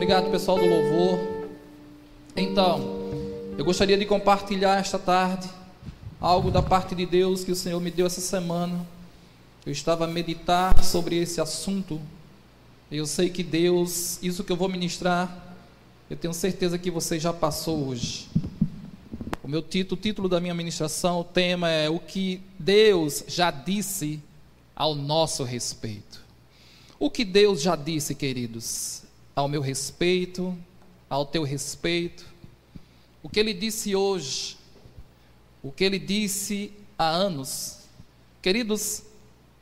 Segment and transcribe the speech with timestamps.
[0.00, 1.18] Obrigado, pessoal do louvor.
[2.34, 2.80] Então,
[3.58, 5.46] eu gostaria de compartilhar esta tarde
[6.18, 8.86] algo da parte de Deus que o Senhor me deu essa semana.
[9.66, 12.00] Eu estava a meditar sobre esse assunto.
[12.90, 15.54] Eu sei que Deus, isso que eu vou ministrar,
[16.08, 18.26] eu tenho certeza que você já passou hoje.
[19.44, 23.50] O meu título, o título da minha ministração, o tema é o que Deus já
[23.50, 24.18] disse
[24.74, 26.24] ao nosso respeito.
[26.98, 29.02] O que Deus já disse, queridos,
[29.40, 30.56] ao meu respeito,
[31.08, 32.26] ao teu respeito.
[33.22, 34.56] O que ele disse hoje,
[35.62, 37.78] o que ele disse há anos.
[38.42, 39.02] Queridos,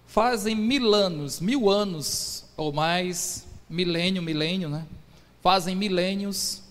[0.07, 4.85] fazem mil anos, mil anos ou mais, milênio, milênio, né?
[5.41, 6.63] Fazem milênios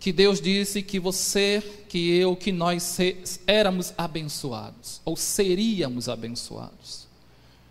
[0.00, 2.98] que Deus disse que você, que eu, que nós
[3.46, 7.03] éramos abençoados, ou seríamos abençoados.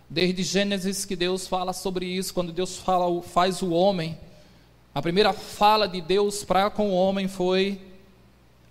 [0.09, 4.17] Desde Gênesis que Deus fala sobre isso, quando Deus fala, faz o homem,
[4.93, 7.81] a primeira fala de Deus para com o homem foi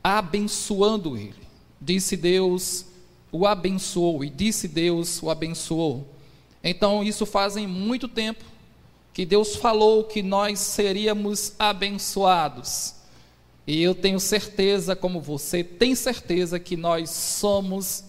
[0.05, 1.43] abençoando ele.
[1.81, 2.87] Disse Deus,
[3.33, 6.07] o abençoou, e disse Deus, o abençoou.
[6.63, 8.45] Então, isso fazem muito tempo
[9.13, 12.95] que Deus falou que nós seríamos abençoados.
[13.67, 18.05] E eu tenho certeza, como você tem certeza, que nós somos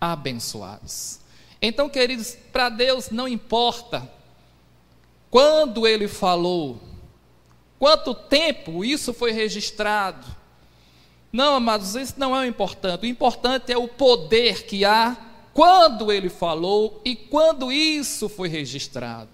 [0.00, 1.18] abençoados.
[1.66, 4.08] Então, queridos, para Deus não importa
[5.28, 6.80] quando Ele falou,
[7.76, 10.24] quanto tempo isso foi registrado.
[11.32, 13.02] Não, amados, isso não é o importante.
[13.02, 15.16] O importante é o poder que há
[15.52, 19.30] quando Ele falou e quando isso foi registrado.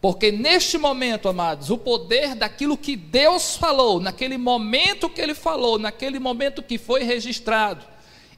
[0.00, 5.80] Porque neste momento, amados, o poder daquilo que Deus falou, naquele momento que Ele falou,
[5.80, 7.84] naquele momento que foi registrado,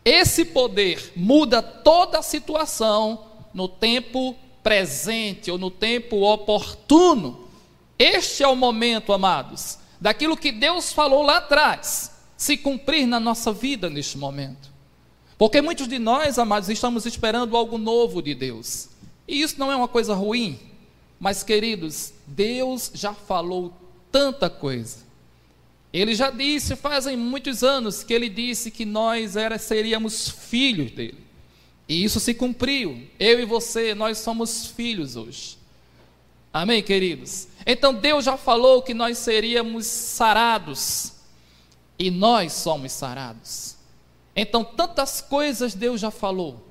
[0.08, 7.46] esse poder muda toda a situação no tempo presente ou no tempo oportuno.
[7.98, 13.52] Este é o momento, amados, daquilo que Deus falou lá atrás, se cumprir na nossa
[13.52, 14.72] vida neste momento.
[15.36, 18.88] Porque muitos de nós, amados, estamos esperando algo novo de Deus.
[19.26, 20.58] E isso não é uma coisa ruim,
[21.20, 23.74] mas queridos, Deus já falou
[24.10, 25.07] tanta coisa.
[26.00, 31.26] Ele já disse, fazem muitos anos, que ele disse que nós era, seríamos filhos dele.
[31.88, 33.08] E isso se cumpriu.
[33.18, 35.58] Eu e você, nós somos filhos hoje.
[36.52, 37.48] Amém, queridos?
[37.66, 41.14] Então Deus já falou que nós seríamos sarados.
[41.98, 43.76] E nós somos sarados.
[44.36, 46.64] Então, tantas coisas Deus já falou.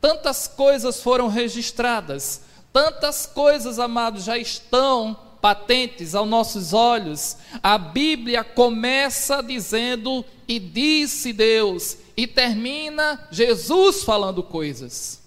[0.00, 2.40] Tantas coisas foram registradas.
[2.72, 11.32] Tantas coisas, amados, já estão patentes aos nossos olhos, a Bíblia começa dizendo e disse
[11.32, 15.20] Deus, e termina Jesus falando coisas.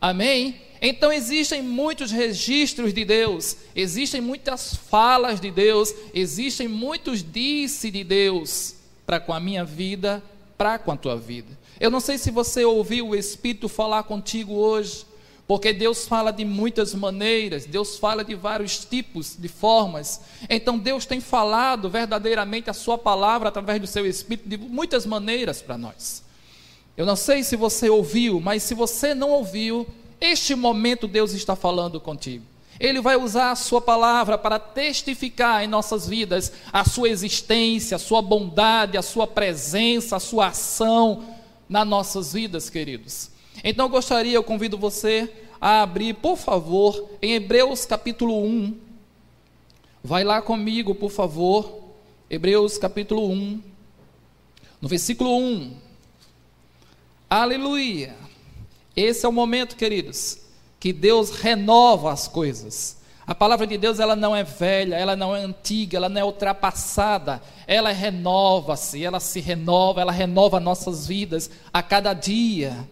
[0.00, 0.60] Amém?
[0.80, 8.04] Então existem muitos registros de Deus, existem muitas falas de Deus, existem muitos disse de
[8.04, 10.22] Deus para com a minha vida,
[10.56, 11.58] para com a tua vida.
[11.80, 15.04] Eu não sei se você ouviu o Espírito falar contigo hoje.
[15.46, 20.22] Porque Deus fala de muitas maneiras, Deus fala de vários tipos, de formas.
[20.48, 25.60] Então Deus tem falado verdadeiramente a sua palavra através do seu espírito de muitas maneiras
[25.60, 26.24] para nós.
[26.96, 29.86] Eu não sei se você ouviu, mas se você não ouviu,
[30.20, 32.44] este momento Deus está falando contigo.
[32.80, 38.00] Ele vai usar a sua palavra para testificar em nossas vidas a sua existência, a
[38.00, 41.24] sua bondade, a sua presença, a sua ação
[41.68, 43.33] nas nossas vidas, queridos.
[43.62, 48.78] Então eu gostaria, eu convido você a abrir, por favor, em Hebreus capítulo 1.
[50.02, 51.82] Vai lá comigo, por favor.
[52.28, 53.62] Hebreus capítulo 1.
[54.80, 55.76] No versículo 1.
[57.30, 58.14] Aleluia.
[58.96, 60.38] Esse é o momento, queridos,
[60.78, 62.98] que Deus renova as coisas.
[63.26, 66.24] A palavra de Deus ela não é velha, ela não é antiga, ela não é
[66.24, 72.86] ultrapassada, ela renova-se, ela se renova, ela renova nossas vidas a cada dia.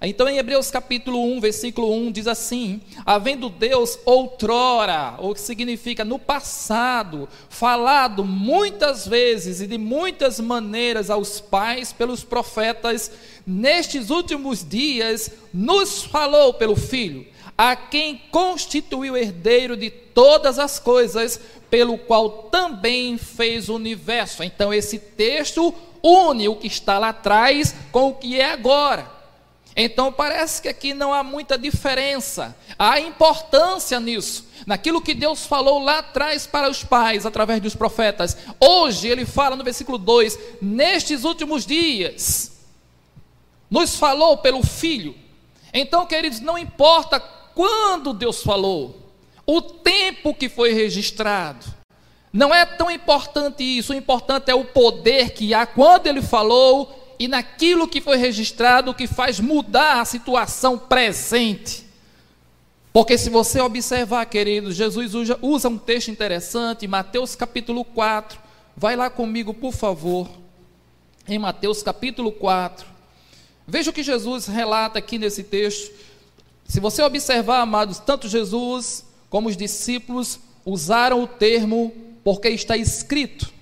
[0.00, 6.04] Então, em Hebreus capítulo 1, versículo 1, diz assim: Havendo Deus outrora, ou que significa
[6.04, 13.10] no passado, falado muitas vezes e de muitas maneiras aos pais pelos profetas,
[13.44, 21.40] nestes últimos dias nos falou pelo Filho, a quem constituiu herdeiro de todas as coisas,
[21.68, 24.44] pelo qual também fez o universo.
[24.44, 29.17] Então, esse texto une o que está lá atrás com o que é agora.
[29.80, 32.56] Então parece que aqui não há muita diferença.
[32.76, 38.36] Há importância nisso, naquilo que Deus falou lá atrás para os pais, através dos profetas.
[38.58, 42.58] Hoje ele fala no versículo 2: nestes últimos dias,
[43.70, 45.14] nos falou pelo Filho.
[45.72, 49.12] Então, queridos, não importa quando Deus falou,
[49.46, 51.64] o tempo que foi registrado,
[52.32, 57.07] Não é tão importante isso, o importante é o poder que há quando ele falou
[57.18, 61.84] e naquilo que foi registrado que faz mudar a situação presente.
[62.92, 65.12] Porque se você observar, queridos, Jesus
[65.42, 68.38] usa um texto interessante, Mateus capítulo 4.
[68.76, 70.28] Vai lá comigo, por favor.
[71.26, 72.86] Em Mateus capítulo 4.
[73.66, 75.92] Veja o que Jesus relata aqui nesse texto.
[76.64, 81.92] Se você observar, amados, tanto Jesus como os discípulos usaram o termo
[82.24, 83.57] porque está escrito.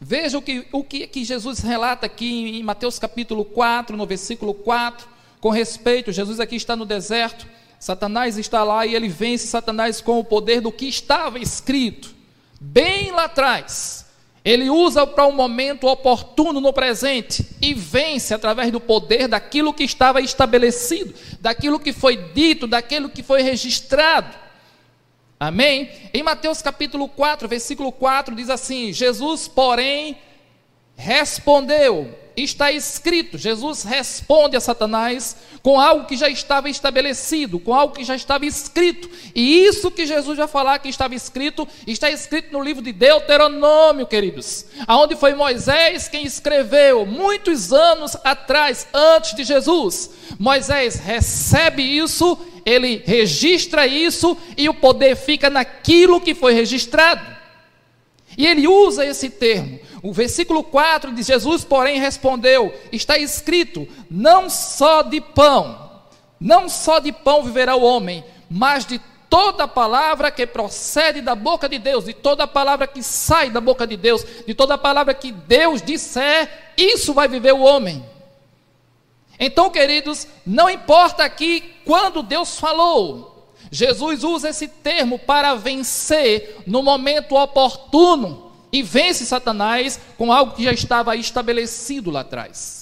[0.00, 4.54] Veja o que, o que, que Jesus relata aqui em Mateus capítulo 4, no versículo
[4.54, 5.08] 4,
[5.40, 7.46] com respeito, Jesus aqui está no deserto,
[7.80, 12.14] Satanás está lá e ele vence Satanás com o poder do que estava escrito,
[12.60, 14.06] bem lá atrás.
[14.44, 19.82] Ele usa para um momento oportuno no presente e vence através do poder daquilo que
[19.82, 24.34] estava estabelecido, daquilo que foi dito, daquilo que foi registrado.
[25.40, 25.88] Amém?
[26.12, 30.16] Em Mateus capítulo 4, versículo 4 diz assim: Jesus, porém,
[30.98, 32.12] respondeu:
[32.42, 33.38] está escrito.
[33.38, 38.46] Jesus responde a Satanás com algo que já estava estabelecido, com algo que já estava
[38.46, 39.08] escrito.
[39.34, 44.06] E isso que Jesus vai falar que estava escrito, está escrito no livro de Deuteronômio,
[44.06, 50.10] queridos, aonde foi Moisés quem escreveu muitos anos atrás, antes de Jesus.
[50.38, 57.38] Moisés recebe isso, ele registra isso e o poder fica naquilo que foi registrado.
[58.36, 59.80] E ele usa esse termo.
[60.02, 65.90] O versículo 4 de Jesus, porém, respondeu: está escrito, não só de pão,
[66.40, 71.68] não só de pão viverá o homem, mas de toda palavra que procede da boca
[71.68, 75.32] de Deus, de toda palavra que sai da boca de Deus, de toda palavra que
[75.32, 78.04] Deus disser, isso vai viver o homem.
[79.38, 86.82] Então, queridos, não importa aqui quando Deus falou, Jesus usa esse termo para vencer no
[86.82, 92.78] momento oportuno e vence Satanás com algo que já estava estabelecido lá atrás.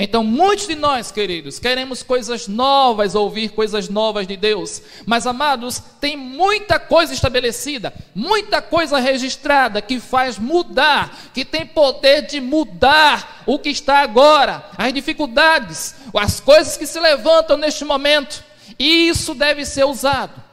[0.00, 5.82] Então, muitos de nós, queridos, queremos coisas novas, ouvir coisas novas de Deus, mas amados,
[6.00, 13.42] tem muita coisa estabelecida, muita coisa registrada que faz mudar, que tem poder de mudar
[13.44, 18.44] o que está agora, as dificuldades, as coisas que se levantam neste momento.
[18.78, 20.47] Isso deve ser usado.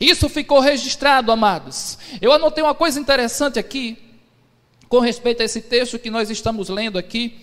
[0.00, 1.98] Isso ficou registrado, amados.
[2.20, 3.98] Eu anotei uma coisa interessante aqui,
[4.88, 7.40] com respeito a esse texto que nós estamos lendo aqui.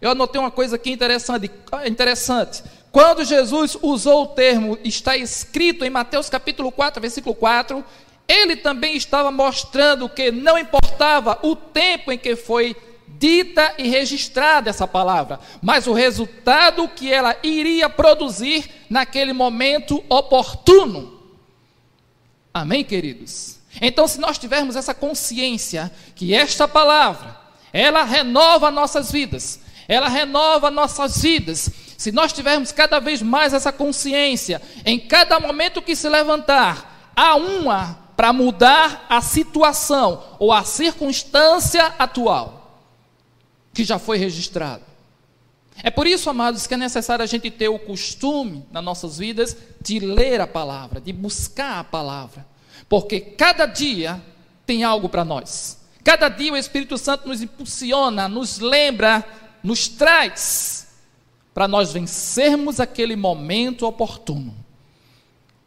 [0.00, 1.50] Eu anotei uma coisa aqui interessante.
[1.86, 2.62] interessante.
[2.92, 7.84] Quando Jesus usou o termo está escrito em Mateus capítulo 4, versículo 4,
[8.28, 12.76] ele também estava mostrando que não importava o tempo em que foi
[13.06, 21.13] dita e registrada essa palavra, mas o resultado que ela iria produzir naquele momento oportuno.
[22.54, 23.58] Amém, queridos?
[23.80, 27.36] Então, se nós tivermos essa consciência que esta palavra,
[27.72, 29.58] ela renova nossas vidas,
[29.88, 31.68] ela renova nossas vidas.
[31.98, 37.34] Se nós tivermos cada vez mais essa consciência, em cada momento que se levantar, há
[37.34, 42.80] uma para mudar a situação ou a circunstância atual
[43.72, 44.93] que já foi registrado.
[45.82, 49.56] É por isso, amados, que é necessário a gente ter o costume nas nossas vidas
[49.80, 52.46] de ler a palavra, de buscar a palavra,
[52.88, 54.22] porque cada dia
[54.64, 55.78] tem algo para nós.
[56.02, 59.24] Cada dia o Espírito Santo nos impulsiona, nos lembra,
[59.62, 60.86] nos traz
[61.52, 64.54] para nós vencermos aquele momento oportuno.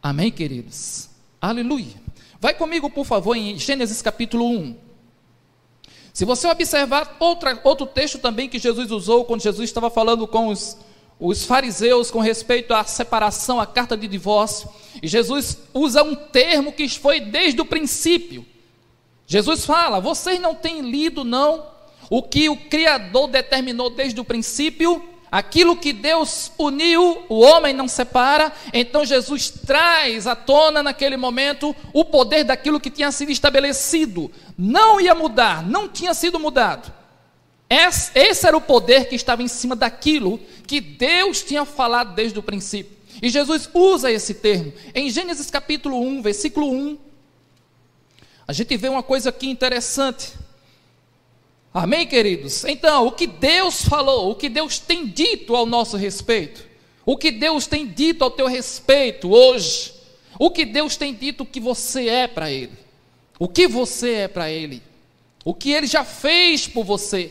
[0.02, 1.08] Amém, queridos?
[1.40, 1.94] Aleluia.
[2.40, 4.87] Vai comigo, por favor, em Gênesis capítulo 1.
[6.18, 10.48] Se você observar outra, outro texto também que Jesus usou, quando Jesus estava falando com
[10.48, 10.76] os,
[11.20, 14.68] os fariseus com respeito à separação, à carta de divórcio,
[15.00, 18.44] e Jesus usa um termo que foi desde o princípio.
[19.28, 21.64] Jesus fala: vocês não têm lido, não,
[22.10, 27.86] o que o Criador determinou desde o princípio Aquilo que Deus uniu, o homem não
[27.86, 28.52] separa.
[28.72, 34.30] Então Jesus traz à tona naquele momento o poder daquilo que tinha sido estabelecido.
[34.56, 36.92] Não ia mudar, não tinha sido mudado.
[37.68, 42.42] Esse era o poder que estava em cima daquilo que Deus tinha falado desde o
[42.42, 42.96] princípio.
[43.20, 44.72] E Jesus usa esse termo.
[44.94, 46.98] Em Gênesis capítulo 1, versículo 1,
[48.46, 50.32] a gente vê uma coisa aqui interessante.
[51.78, 52.64] Amém, queridos?
[52.64, 56.66] Então, o que Deus falou, o que Deus tem dito ao nosso respeito,
[57.06, 59.94] o que Deus tem dito ao teu respeito hoje,
[60.40, 62.72] o que Deus tem dito que você é para Ele,
[63.38, 64.82] o que você é para Ele,
[65.44, 67.30] o que Ele já fez por você.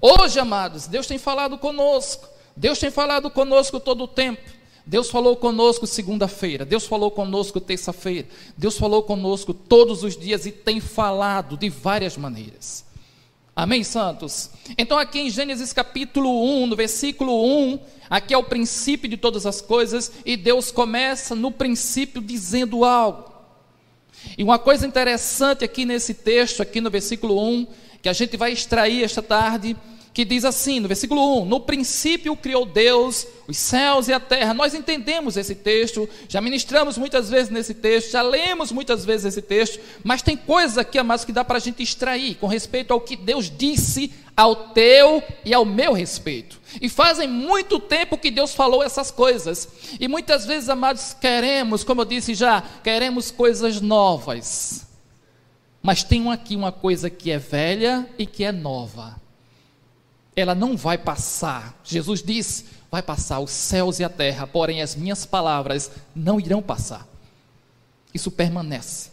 [0.00, 4.50] Hoje, amados, Deus tem falado conosco, Deus tem falado conosco todo o tempo.
[4.86, 10.50] Deus falou conosco segunda-feira, Deus falou conosco terça-feira, Deus falou conosco todos os dias e
[10.50, 12.90] tem falado de várias maneiras.
[13.54, 14.48] Amém, santos?
[14.78, 17.78] Então, aqui em Gênesis capítulo 1, no versículo 1,
[18.08, 23.30] aqui é o princípio de todas as coisas, e Deus começa no princípio dizendo algo.
[24.38, 27.66] E uma coisa interessante aqui nesse texto, aqui no versículo 1,
[28.00, 29.76] que a gente vai extrair esta tarde,
[30.12, 34.52] que diz assim, no versículo 1: No princípio criou Deus os céus e a terra.
[34.52, 39.42] Nós entendemos esse texto, já ministramos muitas vezes nesse texto, já lemos muitas vezes esse
[39.42, 43.00] texto, mas tem coisas aqui, amados, que dá para a gente extrair com respeito ao
[43.00, 46.60] que Deus disse ao teu e ao meu respeito.
[46.80, 49.68] E fazem muito tempo que Deus falou essas coisas.
[49.98, 54.86] E muitas vezes, amados, queremos, como eu disse já, queremos coisas novas.
[55.82, 59.22] Mas tem aqui uma coisa que é velha e que é nova
[60.34, 61.78] ela não vai passar.
[61.84, 66.60] Jesus disse: vai passar os céus e a terra, porém as minhas palavras não irão
[66.60, 67.08] passar.
[68.12, 69.10] Isso permanece.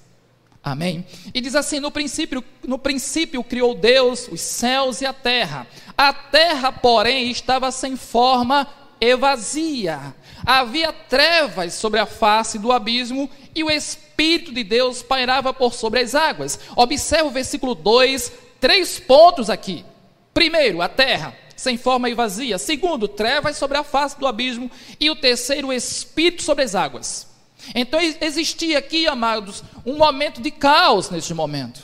[0.61, 1.05] Amém?
[1.33, 5.65] E diz assim: no princípio, no princípio criou Deus os céus e a terra.
[5.97, 8.67] A terra, porém, estava sem forma
[8.99, 10.13] e vazia.
[10.45, 16.01] Havia trevas sobre a face do abismo e o Espírito de Deus pairava por sobre
[16.01, 16.59] as águas.
[16.75, 19.85] Observe o versículo 2, três pontos aqui.
[20.33, 22.57] Primeiro, a terra, sem forma e vazia.
[22.57, 24.71] Segundo, trevas sobre a face do abismo.
[24.99, 27.27] E o terceiro, o espírito sobre as águas.
[27.75, 31.81] Então existia aqui, amados, um momento de caos neste momento.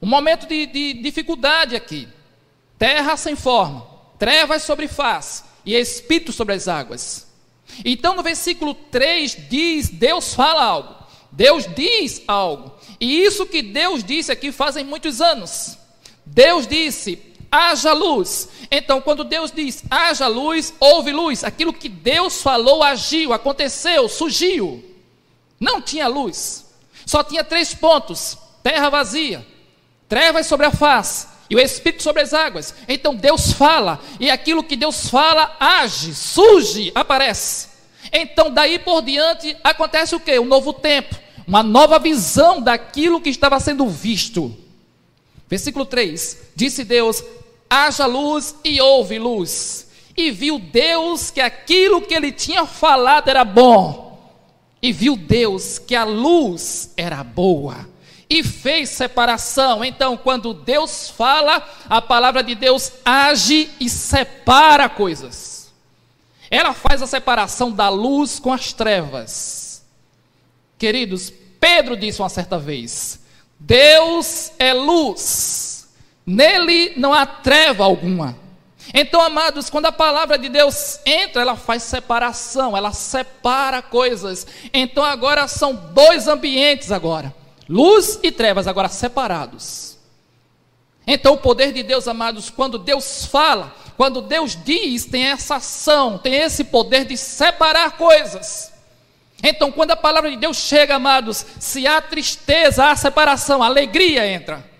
[0.00, 2.06] Um momento de, de dificuldade aqui.
[2.78, 3.86] Terra sem forma,
[4.18, 7.26] trevas sobre face e espírito sobre as águas.
[7.84, 10.94] Então no versículo 3 diz: Deus fala algo.
[11.32, 12.72] Deus diz algo.
[13.00, 15.78] E isso que Deus disse aqui fazem muitos anos.
[16.24, 17.18] Deus disse:
[17.56, 18.48] haja luz.
[18.70, 21.44] Então, quando Deus diz haja luz, houve luz.
[21.44, 24.84] Aquilo que Deus falou agiu, aconteceu, surgiu.
[25.58, 26.66] Não tinha luz.
[27.06, 29.46] Só tinha três pontos: terra vazia,
[30.08, 32.74] trevas sobre a face e o Espírito sobre as águas.
[32.88, 37.68] Então Deus fala, e aquilo que Deus fala age, surge, aparece.
[38.12, 40.38] Então daí por diante acontece o que?
[40.38, 41.14] Um novo tempo,
[41.46, 44.54] uma nova visão daquilo que estava sendo visto.
[45.48, 47.22] Versículo 3: Disse Deus:
[47.68, 49.86] haja luz e houve luz.
[50.16, 54.06] E viu Deus que aquilo que ele tinha falado era bom.
[54.80, 57.88] E viu Deus que a luz era boa.
[58.28, 59.84] E fez separação.
[59.84, 65.72] Então, quando Deus fala, a palavra de Deus age e separa coisas.
[66.50, 69.84] Ela faz a separação da luz com as trevas.
[70.78, 73.20] Queridos, Pedro disse uma certa vez:
[73.58, 75.65] Deus é luz
[76.26, 78.36] Nele não há treva alguma.
[78.92, 84.46] Então, amados, quando a palavra de Deus entra, ela faz separação, ela separa coisas.
[84.72, 87.34] Então, agora são dois ambientes agora.
[87.68, 89.98] Luz e trevas agora separados.
[91.06, 96.18] Então, o poder de Deus, amados, quando Deus fala, quando Deus diz, tem essa ação,
[96.18, 98.72] tem esse poder de separar coisas.
[99.42, 104.75] Então, quando a palavra de Deus chega, amados, se há tristeza, há separação, alegria entra.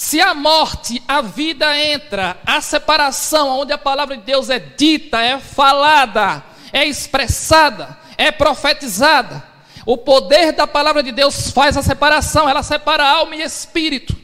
[0.00, 5.20] Se a morte, a vida entra, a separação, onde a palavra de Deus é dita,
[5.20, 6.42] é falada,
[6.72, 9.44] é expressada, é profetizada.
[9.84, 14.16] O poder da palavra de Deus faz a separação, ela separa alma e espírito.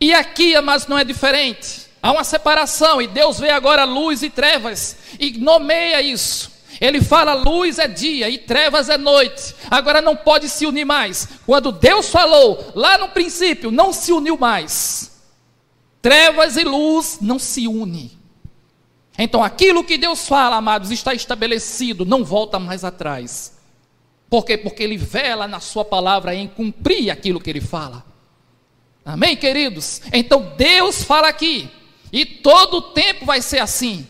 [0.00, 1.86] E aqui, amados, não é diferente.
[2.02, 6.51] Há uma separação e Deus vê agora luz e trevas e nomeia isso.
[6.82, 9.54] Ele fala: luz é dia e trevas é noite.
[9.70, 11.28] Agora não pode se unir mais.
[11.46, 15.22] Quando Deus falou, lá no princípio, não se uniu mais.
[16.02, 18.10] Trevas e luz não se unem.
[19.16, 23.56] Então aquilo que Deus fala, amados, está estabelecido, não volta mais atrás.
[24.28, 24.58] Por quê?
[24.58, 28.04] Porque Ele vela na Sua palavra em cumprir aquilo que Ele fala.
[29.04, 30.02] Amém, queridos?
[30.12, 31.70] Então Deus fala aqui,
[32.12, 34.08] e todo o tempo vai ser assim.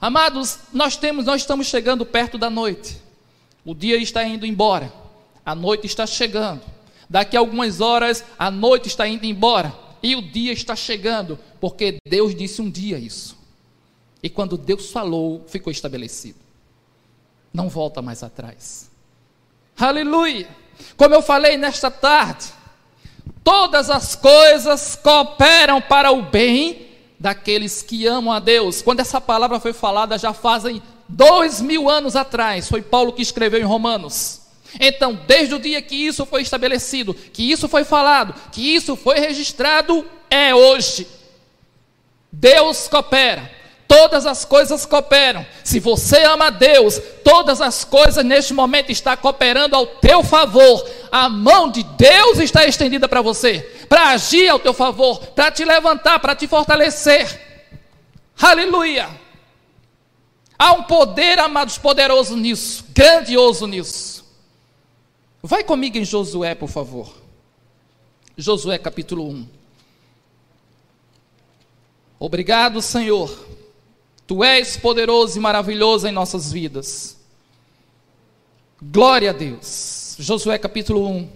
[0.00, 2.98] Amados, nós temos, nós estamos chegando perto da noite.
[3.64, 4.92] O dia está indo embora.
[5.44, 6.62] A noite está chegando.
[7.10, 11.98] Daqui a algumas horas a noite está indo embora e o dia está chegando, porque
[12.06, 13.36] Deus disse um dia isso.
[14.22, 16.38] E quando Deus falou, ficou estabelecido.
[17.52, 18.90] Não volta mais atrás.
[19.76, 20.48] Aleluia!
[20.96, 22.46] Como eu falei nesta tarde,
[23.42, 26.87] todas as coisas cooperam para o bem
[27.18, 28.82] daqueles que amam a Deus.
[28.82, 33.60] Quando essa palavra foi falada, já fazem dois mil anos atrás, foi Paulo que escreveu
[33.60, 34.42] em Romanos.
[34.78, 39.18] Então, desde o dia que isso foi estabelecido, que isso foi falado, que isso foi
[39.18, 41.06] registrado, é hoje.
[42.30, 43.50] Deus coopera,
[43.86, 45.44] todas as coisas cooperam.
[45.64, 50.86] Se você ama Deus, todas as coisas neste momento estão cooperando ao teu favor.
[51.10, 55.64] A mão de Deus está estendida para você, para agir ao teu favor, para te
[55.64, 57.70] levantar, para te fortalecer.
[58.40, 59.08] Aleluia!
[60.58, 64.24] Há um poder, amados, poderoso nisso, grandioso nisso.
[65.42, 67.12] Vai comigo em Josué, por favor.
[68.36, 69.48] Josué capítulo 1.
[72.18, 73.48] Obrigado, Senhor
[74.28, 77.16] Tu és poderoso e maravilhoso em nossas vidas.
[78.80, 80.16] Glória a Deus.
[80.18, 81.30] Josué capítulo 1.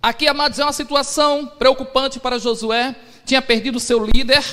[0.00, 2.94] Aqui, amados, é uma situação preocupante para Josué.
[3.24, 4.44] Tinha perdido seu líder,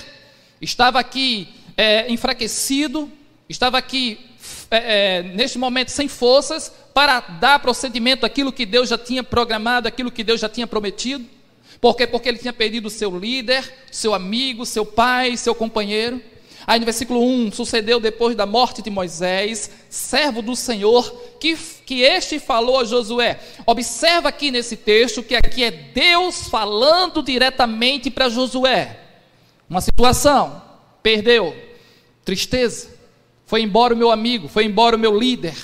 [0.60, 1.48] estava aqui
[1.78, 3.12] é, enfraquecido,
[3.48, 4.20] estava aqui
[4.72, 9.88] é, é, neste momento sem forças para dar procedimento àquilo que Deus já tinha programado,
[9.88, 11.24] aquilo que Deus já tinha prometido.
[11.80, 12.08] Por quê?
[12.08, 16.20] Porque ele tinha perdido seu líder, seu amigo, seu pai, seu companheiro.
[16.66, 22.02] Aí no versículo 1, sucedeu depois da morte de Moisés, servo do Senhor, que, que
[22.02, 23.40] este falou a Josué.
[23.66, 29.00] Observa aqui nesse texto que aqui é Deus falando diretamente para Josué.
[29.70, 30.62] Uma situação,
[31.02, 31.56] perdeu,
[32.24, 32.90] tristeza,
[33.46, 35.56] foi embora o meu amigo, foi embora o meu líder.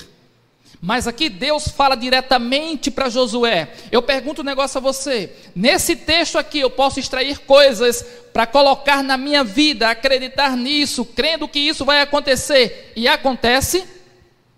[0.84, 3.72] Mas aqui Deus fala diretamente para Josué.
[3.92, 5.32] Eu pergunto um negócio a você.
[5.54, 11.46] Nesse texto aqui eu posso extrair coisas para colocar na minha vida, acreditar nisso, crendo
[11.46, 12.92] que isso vai acontecer.
[12.96, 13.84] E acontece?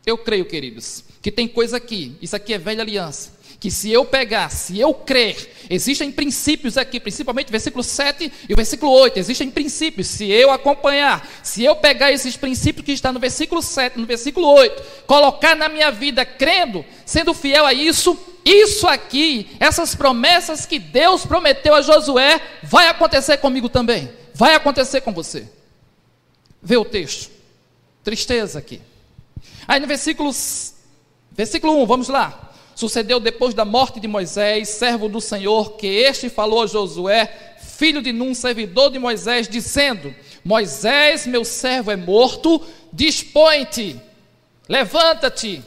[0.06, 2.16] Eu creio, queridos, que tem coisa aqui.
[2.20, 3.34] Isso aqui é velha aliança
[3.64, 8.56] que se eu pegar, se eu crer, existem princípios aqui, principalmente versículo 7 e o
[8.56, 13.18] versículo 8, existem princípios, se eu acompanhar, se eu pegar esses princípios que está no
[13.18, 18.86] versículo 7, no versículo 8, colocar na minha vida, crendo, sendo fiel a isso, isso
[18.86, 25.10] aqui, essas promessas que Deus prometeu a Josué, vai acontecer comigo também, vai acontecer com
[25.14, 25.48] você.
[26.62, 27.30] Vê o texto,
[28.02, 28.82] tristeza aqui.
[29.66, 30.30] Aí no versículo,
[31.32, 32.52] versículo 1, vamos lá.
[32.74, 38.02] Sucedeu depois da morte de Moisés, servo do Senhor, que este falou a Josué, filho
[38.02, 42.60] de Num, servidor de Moisés, dizendo: Moisés, meu servo, é morto,
[42.92, 44.00] dispõe-te,
[44.68, 45.62] levanta-te,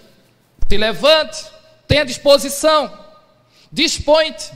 [0.67, 1.45] te levante,
[1.87, 2.91] tenha disposição,
[3.71, 4.51] dispõe-te.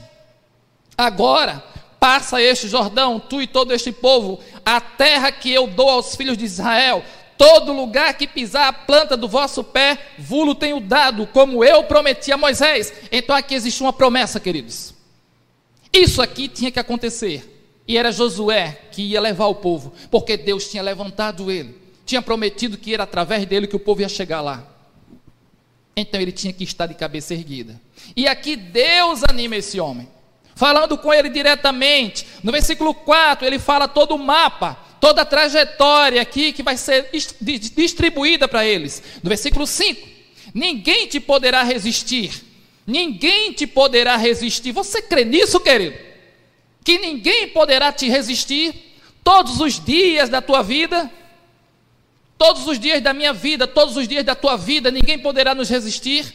[0.96, 1.62] Agora,
[1.98, 6.36] passa este Jordão, tu e todo este povo, a terra que eu dou aos filhos
[6.36, 7.02] de Israel,
[7.42, 12.30] Todo lugar que pisar a planta do vosso pé, vulo tenho dado, como eu prometi
[12.30, 12.92] a Moisés.
[13.10, 14.94] Então aqui existe uma promessa, queridos.
[15.92, 17.82] Isso aqui tinha que acontecer.
[17.88, 21.76] E era Josué que ia levar o povo, porque Deus tinha levantado ele,
[22.06, 24.64] tinha prometido que era através dele que o povo ia chegar lá.
[25.96, 27.80] Então ele tinha que estar de cabeça erguida.
[28.14, 30.08] E aqui Deus anima esse homem,
[30.54, 32.24] falando com ele diretamente.
[32.40, 37.10] No versículo 4, ele fala todo o mapa toda a trajetória aqui que vai ser
[37.74, 39.02] distribuída para eles.
[39.20, 40.08] No versículo 5:
[40.54, 42.44] Ninguém te poderá resistir.
[42.86, 44.70] Ninguém te poderá resistir.
[44.70, 45.98] Você crê nisso, querido?
[46.84, 51.10] Que ninguém poderá te resistir todos os dias da tua vida?
[52.38, 55.68] Todos os dias da minha vida, todos os dias da tua vida, ninguém poderá nos
[55.68, 56.32] resistir.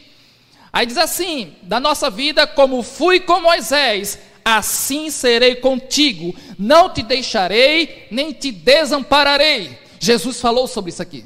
[0.74, 4.20] Aí diz assim: da nossa vida, como fui com Moisés,
[4.56, 9.78] assim serei contigo, não te deixarei, nem te desampararei.
[10.00, 11.26] Jesus falou sobre isso aqui.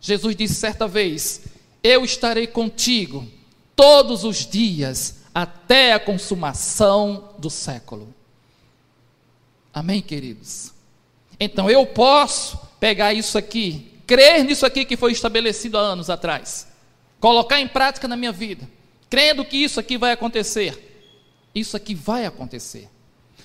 [0.00, 1.42] Jesus disse certa vez:
[1.82, 3.26] Eu estarei contigo
[3.74, 8.14] todos os dias, até a consumação do século.
[9.74, 10.72] Amém, queridos?
[11.38, 16.68] Então eu posso pegar isso aqui, crer nisso aqui que foi estabelecido há anos atrás,
[17.18, 18.68] colocar em prática na minha vida,
[19.08, 20.89] crendo que isso aqui vai acontecer
[21.54, 22.88] isso aqui vai acontecer.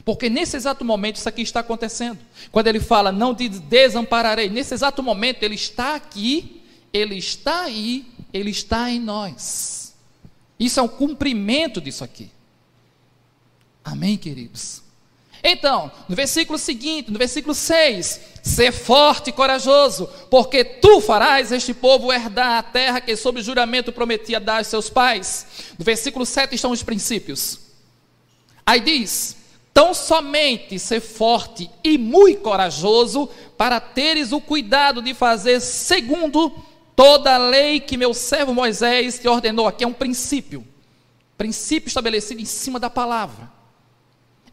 [0.04, 2.20] Porque nesse exato momento isso aqui está acontecendo.
[2.52, 6.62] Quando ele fala, não te desampararei, nesse exato momento ele está aqui,
[6.94, 9.96] ele está aí, ele está em nós.
[10.60, 12.30] Isso é um cumprimento disso aqui.
[13.84, 14.82] Amém, queridos?
[15.44, 21.72] Então, no versículo seguinte, no versículo 6, ser forte e corajoso, porque tu farás este
[21.74, 25.46] povo herdar a terra que sob juramento prometia dar aos seus pais.
[25.78, 27.65] No versículo 7 estão os princípios.
[28.66, 29.38] Aí diz:
[29.74, 36.52] tão somente ser forte e muito corajoso, para teres o cuidado de fazer segundo
[36.96, 39.68] toda a lei que meu servo Moisés te ordenou.
[39.68, 40.66] Aqui é um princípio,
[41.38, 43.52] princípio estabelecido em cima da palavra.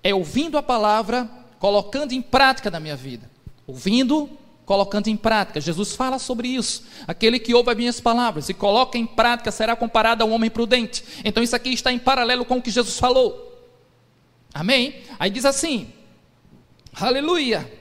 [0.03, 3.31] É ouvindo a palavra, colocando em prática na minha vida.
[3.65, 4.29] Ouvindo,
[4.67, 5.61] colocando em prática.
[5.61, 6.83] Jesus fala sobre isso.
[7.07, 10.51] Aquele que ouve as minhas palavras e coloca em prática será comparado a um homem
[10.51, 11.05] prudente.
[11.25, 13.52] Então isso aqui está em paralelo com o que Jesus falou.
[14.53, 15.03] Amém?
[15.19, 15.93] Aí diz assim:
[16.95, 17.81] Aleluia.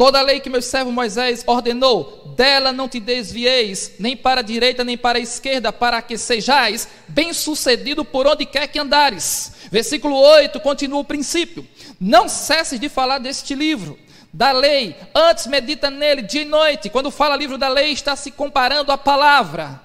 [0.00, 4.42] Toda a lei que meu servo Moisés ordenou, dela não te desvieis, nem para a
[4.42, 9.52] direita, nem para a esquerda, para que sejais bem-sucedido por onde quer que andares.
[9.70, 11.68] Versículo 8 continua o princípio.
[12.00, 13.98] Não cesses de falar deste livro,
[14.32, 16.88] da lei, antes medita nele dia e noite.
[16.88, 19.82] Quando fala livro da lei, está se comparando à palavra.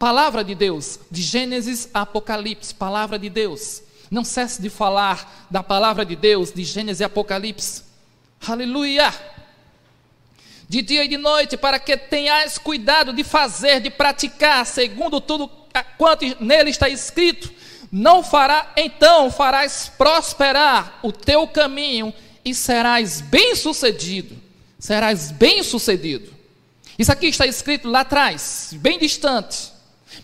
[0.00, 3.84] Palavra de Deus, de Gênesis a Apocalipse, palavra de Deus.
[4.10, 7.84] Não cesse de falar da palavra de Deus, de Gênesis e Apocalipse.
[8.46, 9.14] Aleluia!
[10.68, 15.48] De dia e de noite, para que tenhais cuidado de fazer, de praticar, segundo tudo
[15.96, 17.52] quanto nele está escrito.
[17.90, 22.12] Não fará, então farás prosperar o teu caminho
[22.44, 24.36] e serás bem-sucedido.
[24.78, 26.32] Serás bem-sucedido.
[26.98, 29.72] Isso aqui está escrito lá atrás, bem distante.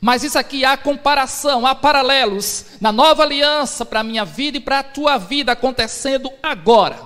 [0.00, 4.60] Mas isso aqui há comparação, há paralelos na nova aliança para a minha vida e
[4.60, 7.00] para a tua vida acontecendo agora.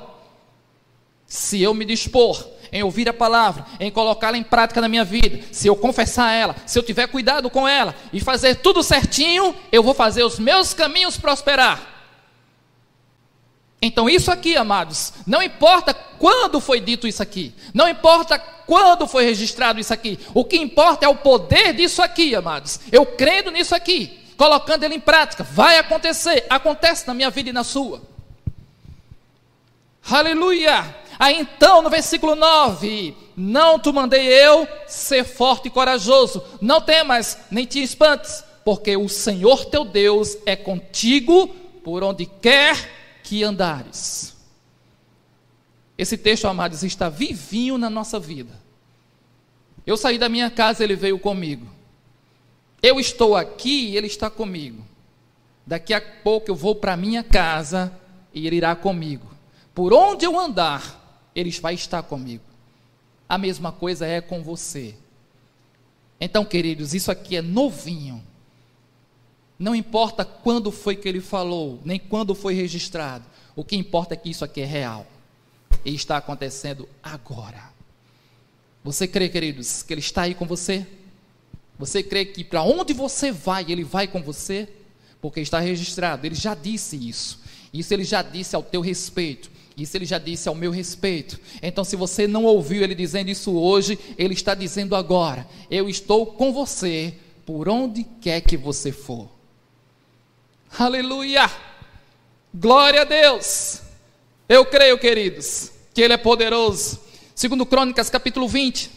[1.26, 5.44] Se eu me dispor em ouvir a palavra, em colocá-la em prática na minha vida,
[5.52, 9.82] se eu confessar ela, se eu tiver cuidado com ela e fazer tudo certinho, eu
[9.82, 11.90] vou fazer os meus caminhos prosperar.
[13.82, 18.38] Então, isso aqui, amados, não importa quando foi dito isso aqui, não importa
[18.70, 22.78] quando foi registrado isso aqui, o que importa é o poder disso aqui, amados.
[22.92, 27.52] Eu crendo nisso aqui, colocando ele em prática, vai acontecer, acontece na minha vida e
[27.52, 28.00] na sua.
[30.09, 30.85] Aleluia!
[31.18, 37.38] Aí então, no versículo 9: Não te mandei eu ser forte e corajoso, não temas,
[37.50, 41.48] nem te espantes, porque o Senhor teu Deus é contigo
[41.83, 42.76] por onde quer
[43.24, 44.33] que andares.
[45.98, 48.60] Esse texto, amados, está vivinho na nossa vida.
[49.90, 51.66] Eu saí da minha casa, ele veio comigo.
[52.81, 54.85] Eu estou aqui, ele está comigo.
[55.66, 57.92] Daqui a pouco eu vou para minha casa
[58.33, 59.26] e ele irá comigo.
[59.74, 62.44] Por onde eu andar, ele vai estar comigo.
[63.29, 64.94] A mesma coisa é com você.
[66.20, 68.22] Então, queridos, isso aqui é novinho.
[69.59, 73.24] Não importa quando foi que ele falou, nem quando foi registrado.
[73.57, 75.05] O que importa é que isso aqui é real.
[75.85, 77.69] E está acontecendo agora.
[78.82, 80.86] Você crê, queridos, que ele está aí com você?
[81.78, 84.68] Você crê que para onde você vai, ele vai com você?
[85.20, 87.40] Porque está registrado, ele já disse isso.
[87.72, 89.50] Isso ele já disse ao teu respeito.
[89.76, 91.40] Isso ele já disse ao meu respeito.
[91.62, 96.26] Então, se você não ouviu ele dizendo isso hoje, ele está dizendo agora: Eu estou
[96.26, 97.14] com você
[97.46, 99.28] por onde quer que você for.
[100.78, 101.50] Aleluia!
[102.54, 103.80] Glória a Deus!
[104.48, 107.00] Eu creio, queridos, que Ele é poderoso.
[107.40, 108.90] Segundo Crônicas, capítulo 20.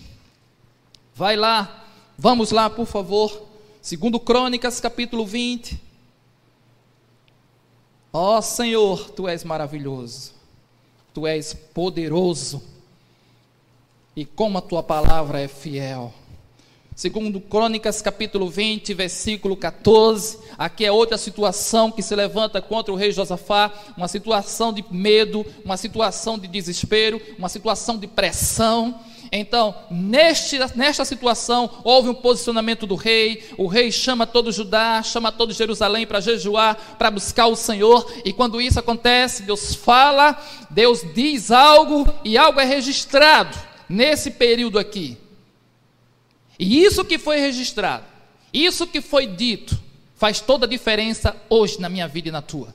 [1.15, 1.85] Vai lá,
[2.17, 3.47] vamos lá, por favor.
[3.81, 5.81] Segundo Crônicas, capítulo 20.
[8.11, 10.33] Ó oh, Senhor, Tu és maravilhoso.
[11.13, 12.61] Tu és poderoso
[14.13, 16.13] e como a tua palavra é fiel.
[16.95, 22.95] Segundo Crônicas capítulo 20, versículo 14, aqui é outra situação que se levanta contra o
[22.95, 28.99] rei Josafá, uma situação de medo, uma situação de desespero, uma situação de pressão.
[29.31, 33.43] Então, neste, nesta situação, houve um posicionamento do rei.
[33.57, 38.05] O rei chama todo Judá, chama todo Jerusalém para jejuar, para buscar o Senhor.
[38.23, 43.57] E quando isso acontece, Deus fala, Deus diz algo e algo é registrado
[43.89, 45.22] nesse período aqui.
[46.63, 48.05] E isso que foi registrado,
[48.53, 49.77] isso que foi dito,
[50.15, 52.73] faz toda a diferença hoje na minha vida e na tua.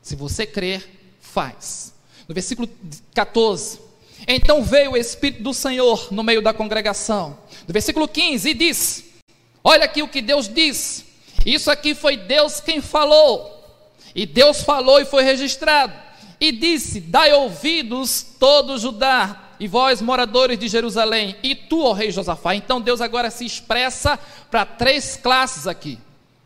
[0.00, 0.88] Se você crer,
[1.20, 1.92] faz.
[2.26, 2.66] No versículo
[3.12, 3.78] 14.
[4.26, 7.36] Então veio o Espírito do Senhor no meio da congregação.
[7.68, 9.04] No versículo 15, e diz:
[9.62, 11.04] Olha aqui o que Deus diz.
[11.44, 13.62] Isso aqui foi Deus quem falou.
[14.14, 15.92] E Deus falou e foi registrado.
[16.40, 22.10] E disse: Dai ouvidos todo Judá, e vós, moradores de Jerusalém, e tu, ó rei
[22.10, 22.52] Josafá.
[22.52, 24.18] Então Deus agora se expressa
[24.50, 26.00] para três classes aqui: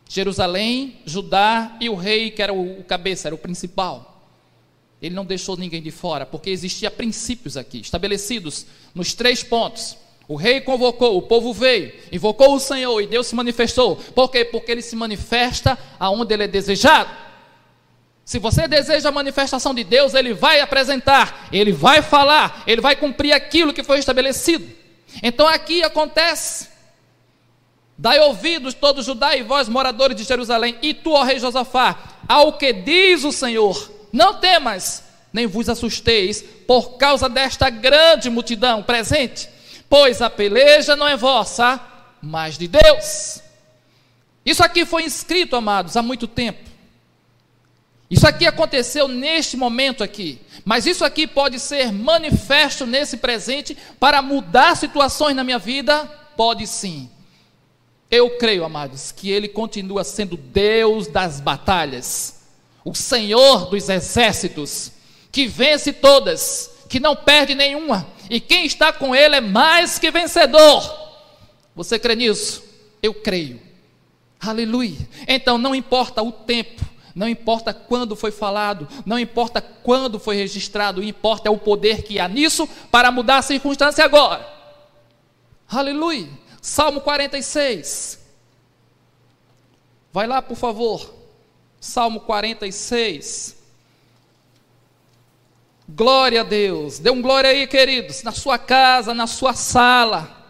[0.07, 4.23] Jerusalém, Judá e o rei, que era o cabeça, era o principal.
[5.01, 9.97] Ele não deixou ninguém de fora, porque existia princípios aqui, estabelecidos nos três pontos.
[10.27, 13.95] O rei convocou, o povo veio, invocou o Senhor e Deus se manifestou.
[13.95, 14.45] Por quê?
[14.45, 17.09] Porque ele se manifesta aonde ele é desejado.
[18.27, 22.93] Se você deseja a manifestação de Deus, ele vai apresentar, ele vai falar, ele vai
[22.93, 24.69] cumprir aquilo que foi estabelecido.
[25.23, 26.67] Então aqui acontece.
[27.97, 32.57] Dai ouvidos todos Judá e vós, moradores de Jerusalém, e tu, ó rei Josafá, ao
[32.57, 39.47] que diz o Senhor não temas, nem vos assusteis por causa desta grande multidão presente,
[39.89, 41.79] pois a peleja não é vossa,
[42.21, 43.41] mas de Deus.
[44.45, 46.76] Isso aqui foi escrito, amados, há muito tempo.
[48.09, 54.21] Isso aqui aconteceu neste momento aqui, mas isso aqui pode ser manifesto nesse presente para
[54.21, 56.05] mudar situações na minha vida?
[56.37, 57.09] Pode sim.
[58.09, 62.45] Eu creio, amados, que Ele continua sendo Deus das batalhas,
[62.85, 64.93] o Senhor dos exércitos,
[65.29, 70.09] que vence todas, que não perde nenhuma, e quem está com Ele é mais que
[70.09, 71.07] vencedor.
[71.75, 72.63] Você crê nisso?
[73.03, 73.59] Eu creio.
[74.39, 74.97] Aleluia.
[75.27, 76.83] Então não importa o tempo,
[77.17, 82.19] não importa quando foi falado, não importa quando foi registrado, importa é o poder que
[82.19, 84.47] há nisso para mudar a circunstância agora.
[85.67, 86.29] Aleluia.
[86.61, 88.19] Salmo 46.
[90.13, 91.11] Vai lá, por favor.
[91.79, 93.57] Salmo 46.
[95.89, 96.99] Glória a Deus.
[96.99, 100.45] Dê um glória aí, queridos, na sua casa, na sua sala.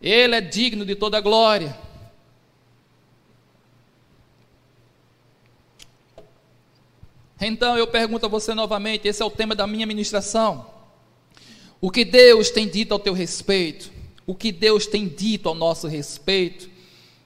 [0.00, 1.76] Ele é digno de toda glória.
[7.40, 10.66] Então eu pergunto a você novamente, esse é o tema da minha ministração.
[11.80, 13.90] O que Deus tem dito ao teu respeito?
[14.26, 16.68] O que Deus tem dito ao nosso respeito?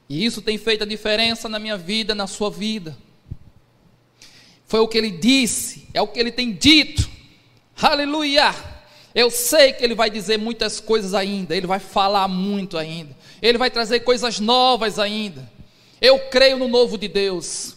[0.09, 2.96] E isso tem feito a diferença na minha vida, na sua vida.
[4.66, 7.09] Foi o que ele disse, é o que ele tem dito.
[7.77, 8.55] Aleluia!
[9.14, 13.59] Eu sei que ele vai dizer muitas coisas ainda, ele vai falar muito ainda, ele
[13.59, 15.48] vai trazer coisas novas ainda.
[16.00, 17.73] Eu creio no novo de Deus.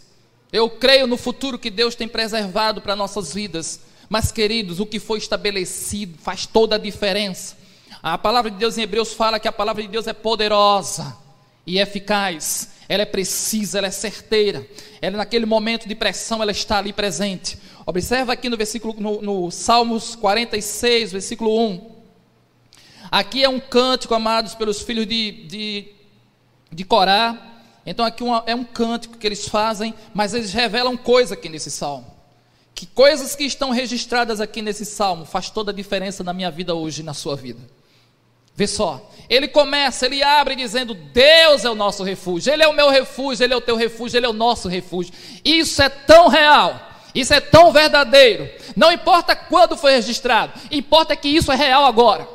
[0.52, 3.80] Eu creio no futuro que Deus tem preservado para nossas vidas.
[4.08, 7.56] Mas, queridos, o que foi estabelecido faz toda a diferença.
[8.02, 11.16] A palavra de Deus em Hebreus fala que a palavra de Deus é poderosa
[11.66, 12.70] e eficaz.
[12.88, 14.66] Ela é precisa, ela é certeira.
[15.02, 17.58] Ela, naquele momento de pressão, ela está ali presente.
[17.84, 21.90] Observa aqui no versículo, no, no Salmos 46, versículo 1.
[23.10, 25.88] Aqui é um cântico, amados, pelos filhos de, de,
[26.72, 27.57] de Corá
[27.90, 31.70] então aqui uma, é um cântico que eles fazem, mas eles revelam coisa aqui nesse
[31.70, 32.06] salmo.
[32.74, 36.74] Que coisas que estão registradas aqui nesse salmo faz toda a diferença na minha vida
[36.74, 37.60] hoje e na sua vida.
[38.54, 42.74] Vê só, ele começa, ele abre dizendo: Deus é o nosso refúgio, Ele é o
[42.74, 45.14] meu refúgio, Ele é o teu refúgio, Ele é o nosso refúgio.
[45.44, 46.78] Isso é tão real,
[47.14, 48.50] isso é tão verdadeiro.
[48.76, 52.28] Não importa quando foi registrado, importa que isso é real agora.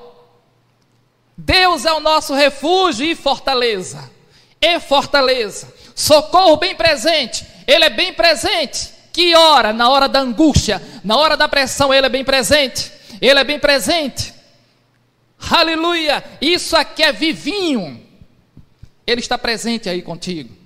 [1.37, 4.12] Deus é o nosso refúgio e fortaleza
[4.63, 5.71] e fortaleza.
[5.93, 8.93] Socorro bem presente, Ele é bem presente.
[9.11, 9.71] Que hora?
[9.71, 12.91] Na hora da angústia, na hora da pressão, Ele é bem presente.
[13.21, 14.33] Ele é bem presente.
[15.51, 16.23] Aleluia!
[16.41, 18.01] Isso aqui é vivinho.
[19.05, 20.63] Ele está presente aí contigo.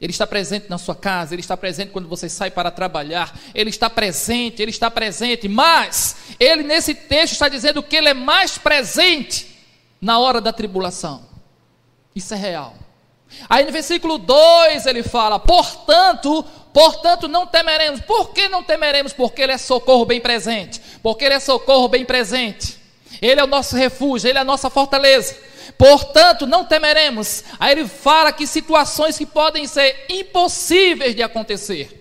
[0.00, 3.70] Ele está presente na sua casa, ele está presente quando você sai para trabalhar, ele
[3.70, 8.58] está presente, ele está presente, mas ele nesse texto está dizendo que ele é mais
[8.58, 9.46] presente
[10.00, 11.24] na hora da tribulação.
[12.16, 12.74] Isso é real.
[13.48, 18.00] Aí no versículo 2 ele fala: portanto, portanto não temeremos.
[18.00, 19.12] Por que não temeremos?
[19.12, 20.80] Porque ele é socorro bem presente.
[21.02, 22.80] Porque ele é socorro bem presente.
[23.20, 25.36] Ele é o nosso refúgio, ele é a nossa fortaleza.
[25.76, 27.44] Portanto, não temeremos.
[27.58, 32.00] Aí ele fala que situações que podem ser impossíveis de acontecer.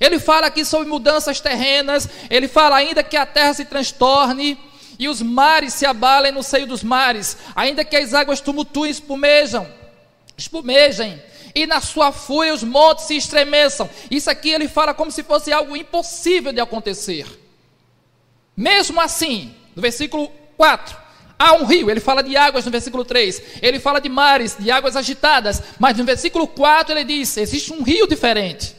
[0.00, 4.58] Ele fala aqui sobre mudanças terrenas, ele fala ainda que a terra se transtorne
[4.98, 8.92] e os mares se abalem no seio dos mares, ainda que as águas tumultuem e
[8.92, 9.66] espumejam
[10.36, 11.20] espumejem,
[11.54, 13.88] e na sua fúria os montes se estremeçam.
[14.10, 17.26] Isso aqui ele fala como se fosse algo impossível de acontecer.
[18.56, 20.96] Mesmo assim, no versículo 4,
[21.38, 24.70] há um rio, ele fala de águas no versículo 3, ele fala de mares, de
[24.70, 28.74] águas agitadas, mas no versículo 4 ele diz: existe um rio diferente.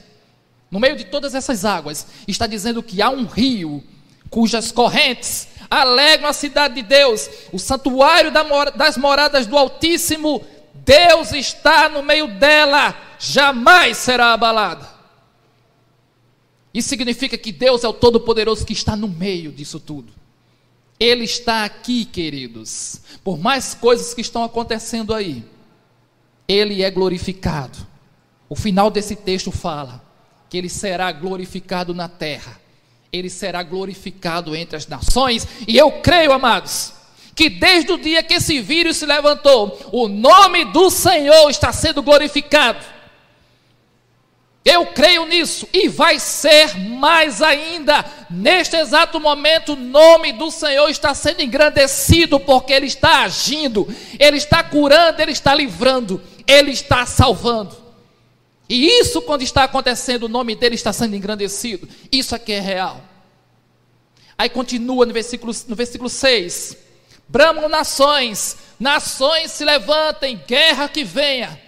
[0.69, 3.83] No meio de todas essas águas, está dizendo que há um rio
[4.29, 8.31] cujas correntes alegram a cidade de Deus, o santuário
[8.75, 10.45] das moradas do Altíssimo
[10.87, 14.87] Deus está no meio dela, jamais será abalada.
[16.73, 20.13] Isso significa que Deus é o Todo-Poderoso que está no meio disso tudo.
[20.97, 23.01] Ele está aqui, queridos.
[23.21, 25.43] Por mais coisas que estão acontecendo aí,
[26.47, 27.77] Ele é glorificado.
[28.47, 30.01] O final desse texto fala
[30.49, 32.61] que Ele será glorificado na terra,
[33.11, 36.93] Ele será glorificado entre as nações, e eu creio, amados,
[37.37, 42.01] que desde o dia que esse vírus se levantou, o nome do Senhor está sendo
[42.01, 42.83] glorificado.
[44.65, 48.03] Eu creio nisso e vai ser mais ainda.
[48.27, 53.87] Neste exato momento, o nome do Senhor está sendo engrandecido porque Ele está agindo,
[54.19, 57.77] Ele está curando, Ele está livrando, Ele está salvando.
[58.67, 61.87] E isso, quando está acontecendo, o nome dele está sendo engrandecido.
[62.11, 62.99] Isso aqui é real.
[64.35, 66.86] Aí continua no versículo, no versículo 6
[67.27, 71.61] bramam nações, nações se levantem, guerra que venha.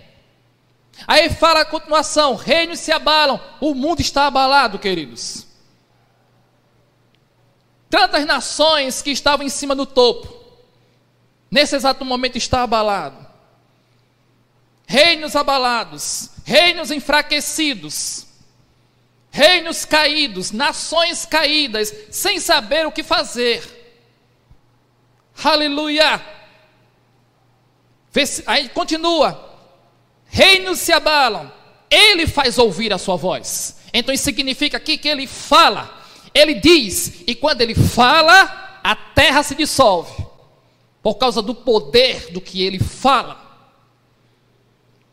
[1.08, 5.48] Aí fala a continuação: reinos se abalam, o mundo está abalado, queridos.
[7.90, 10.32] Tantas nações que estavam em cima do topo,
[11.50, 13.28] nesse exato momento está abalado.
[14.86, 18.26] Reinos abalados, reinos enfraquecidos,
[19.32, 23.79] reinos caídos, nações caídas, sem saber o que fazer.
[25.44, 26.22] Aleluia!
[28.46, 29.60] Aí continua:
[30.26, 31.52] reinos se abalam,
[31.90, 33.78] ele faz ouvir a sua voz.
[33.94, 39.42] Então isso significa aqui que ele fala, ele diz, e quando ele fala, a terra
[39.42, 40.26] se dissolve,
[41.02, 43.48] por causa do poder do que ele fala.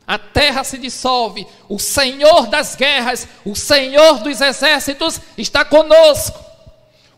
[0.07, 6.39] A terra se dissolve, o Senhor das guerras, o Senhor dos exércitos está conosco.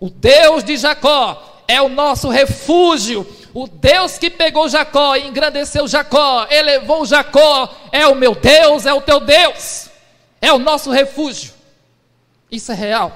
[0.01, 5.87] O Deus de Jacó é o nosso refúgio, o Deus que pegou Jacó e engrandeceu
[5.87, 9.91] Jacó, elevou Jacó, é o meu Deus, é o teu Deus,
[10.41, 11.53] é o nosso refúgio.
[12.51, 13.13] Isso é real.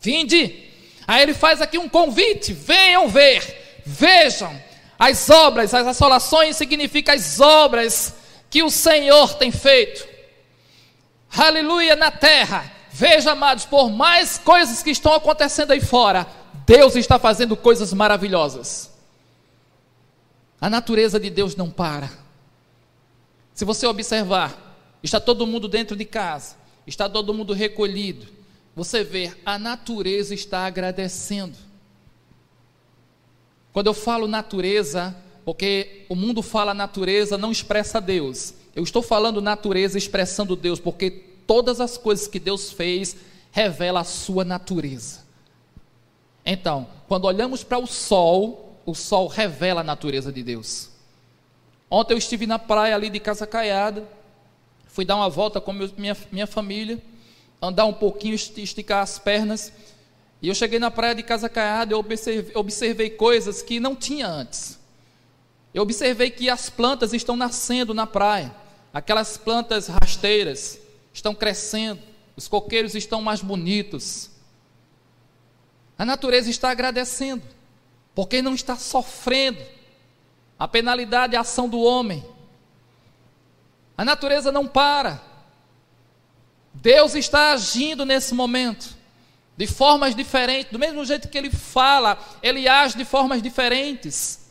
[0.00, 0.64] Vinde.
[1.06, 4.58] Aí ele faz aqui um convite: venham ver, vejam
[4.98, 8.14] as obras, as assolações significam as obras
[8.48, 10.08] que o Senhor tem feito.
[11.36, 12.72] Aleluia na terra.
[12.90, 16.26] Veja, amados, por mais coisas que estão acontecendo aí fora,
[16.66, 18.90] Deus está fazendo coisas maravilhosas.
[20.60, 22.10] A natureza de Deus não para.
[23.54, 28.26] Se você observar, está todo mundo dentro de casa, está todo mundo recolhido.
[28.74, 31.56] Você vê, a natureza está agradecendo.
[33.72, 38.54] Quando eu falo natureza, porque o mundo fala natureza, não expressa Deus.
[38.74, 41.10] Eu estou falando natureza expressando Deus, porque
[41.46, 43.16] todas as coisas que Deus fez
[43.52, 45.25] revela a sua natureza.
[46.48, 50.88] Então, quando olhamos para o sol, o sol revela a natureza de Deus.
[51.90, 54.08] Ontem eu estive na praia ali de Casa Caiada,
[54.86, 57.02] fui dar uma volta com minha, minha família,
[57.60, 59.72] andar um pouquinho, esticar as pernas,
[60.40, 64.28] e eu cheguei na praia de Casa Caiada e observei, observei coisas que não tinha
[64.28, 64.78] antes.
[65.74, 68.54] Eu observei que as plantas estão nascendo na praia,
[68.94, 70.78] aquelas plantas rasteiras
[71.12, 72.00] estão crescendo,
[72.36, 74.30] os coqueiros estão mais bonitos.
[75.98, 77.42] A natureza está agradecendo
[78.14, 79.62] porque não está sofrendo
[80.58, 82.24] a penalidade e a ação do homem.
[83.96, 85.20] A natureza não para.
[86.72, 88.94] Deus está agindo nesse momento,
[89.56, 94.50] de formas diferentes, do mesmo jeito que Ele fala, Ele age de formas diferentes.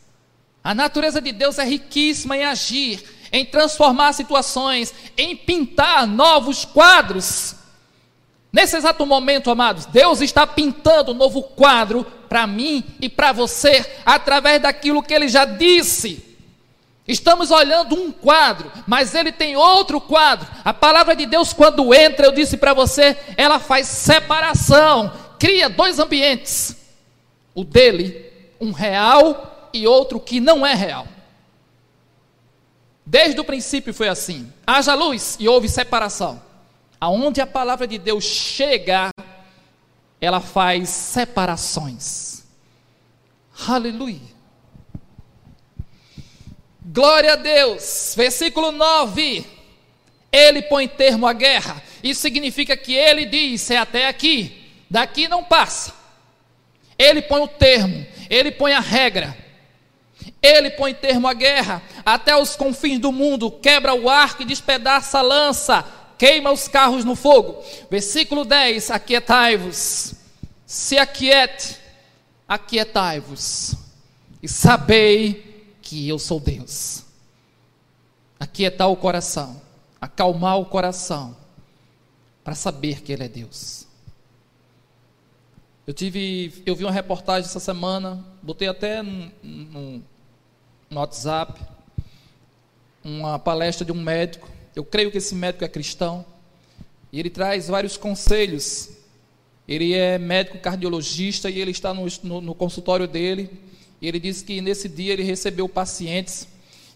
[0.62, 7.55] A natureza de Deus é riquíssima em agir, em transformar situações, em pintar novos quadros.
[8.56, 13.84] Nesse exato momento, amados, Deus está pintando um novo quadro para mim e para você,
[14.02, 16.24] através daquilo que Ele já disse.
[17.06, 20.48] Estamos olhando um quadro, mas ele tem outro quadro.
[20.64, 25.98] A palavra de Deus, quando entra, eu disse para você, ela faz separação, cria dois
[25.98, 26.74] ambientes:
[27.54, 31.06] o dele, um real, e outro que não é real.
[33.04, 36.45] Desde o princípio foi assim: haja luz e houve separação.
[37.00, 39.10] Aonde a palavra de Deus chega,
[40.20, 42.44] ela faz separações.
[43.68, 44.36] Aleluia.
[46.82, 48.14] Glória a Deus.
[48.16, 49.44] Versículo 9.
[50.32, 51.82] Ele põe termo à guerra.
[52.02, 55.94] Isso significa que ele diz: é até aqui, daqui não passa.
[56.98, 59.36] Ele põe o termo, ele põe a regra.
[60.42, 65.18] Ele põe termo à guerra, até os confins do mundo, quebra o arco e despedaça
[65.18, 65.84] a lança,
[66.18, 67.62] queima os carros no fogo.
[67.90, 70.14] Versículo 10: Aquietai-vos,
[70.66, 71.78] se aquiete,
[72.46, 73.74] aquietai-vos,
[74.42, 77.04] e sabei que eu sou Deus.
[78.38, 79.60] Aquietar o coração,
[80.00, 81.36] acalmar o coração,
[82.44, 83.86] para saber que Ele é Deus.
[85.86, 90.02] Eu tive, eu vi uma reportagem essa semana, botei até no, no,
[90.90, 91.60] no WhatsApp,
[93.04, 96.22] uma palestra de um médico eu creio que esse médico é cristão.
[97.10, 98.90] E ele traz vários conselhos.
[99.66, 103.50] Ele é médico cardiologista e ele está no, no, no consultório dele.
[104.02, 106.46] E ele disse que nesse dia ele recebeu pacientes.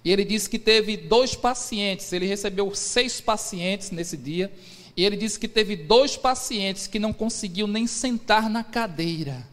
[0.04, 2.12] E ele disse que teve dois pacientes.
[2.12, 4.52] Ele recebeu seis pacientes nesse dia.
[4.94, 9.48] E ele disse que teve dois pacientes que não conseguiam nem sentar na cadeira.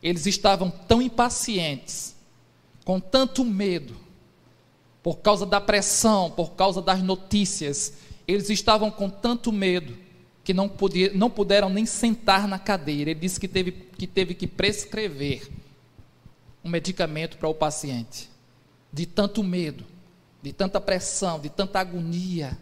[0.00, 2.14] Eles estavam tão impacientes,
[2.84, 4.05] com tanto medo,
[5.06, 7.92] por causa da pressão, por causa das notícias,
[8.26, 9.96] eles estavam com tanto medo
[10.42, 13.12] que não, podia, não puderam nem sentar na cadeira.
[13.12, 15.48] Ele disse que teve que, teve que prescrever
[16.64, 18.28] um medicamento para o paciente,
[18.92, 19.84] de tanto medo.
[20.42, 22.58] de tanta pressão, de tanta agonia,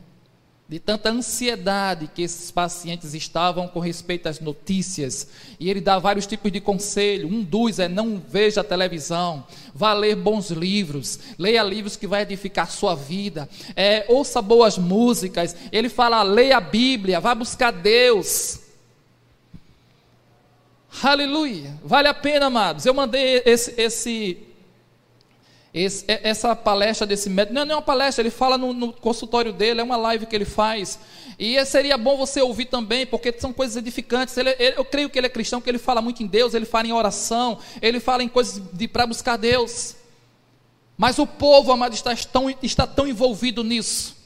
[0.75, 5.29] de tanta ansiedade que esses pacientes estavam com respeito às notícias.
[5.61, 7.29] E ele dá vários tipos de conselho.
[7.29, 12.23] Um dos é não veja a televisão, vá ler bons livros, leia livros que vai
[12.23, 15.55] edificar sua vida, é, ouça boas músicas.
[15.71, 18.59] Ele fala, leia a Bíblia, vá buscar Deus.
[21.05, 21.79] Aleluia.
[21.85, 22.85] Vale a pena, amados.
[22.85, 24.54] Eu mandei esse, esse
[25.75, 29.53] esse, é, essa palestra desse médico, não é uma palestra, ele fala no, no, consultório
[29.53, 31.01] dele, é uma live que ele faz.
[31.37, 34.37] E seria bom você ouvir também, porque são coisas edificantes.
[34.37, 36.65] Ele, ele, eu creio que ele é cristão, que ele fala muito em Deus, ele
[36.65, 38.63] fala em oração, ele fala em coisas
[38.93, 39.97] para buscar Deus.
[40.97, 44.17] Mas o povo, amado, está tão, está tão envolvido nisso.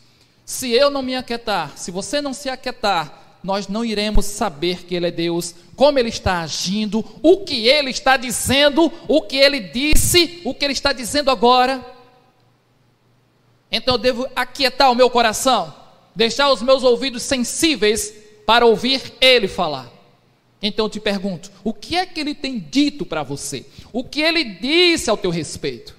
[0.45, 4.95] Se eu não me aquietar, se você não se aquietar, nós não iremos saber que
[4.95, 9.61] Ele é Deus, como Ele está agindo, o que Ele está dizendo, o que Ele
[9.61, 11.85] disse, o que Ele está dizendo agora.
[13.71, 15.75] Então eu devo aquietar o meu coração,
[16.15, 18.13] deixar os meus ouvidos sensíveis
[18.47, 19.93] para ouvir Ele falar.
[20.61, 23.65] Então eu te pergunto: o que é que Ele tem dito para você?
[23.93, 25.97] O que Ele disse ao teu respeito?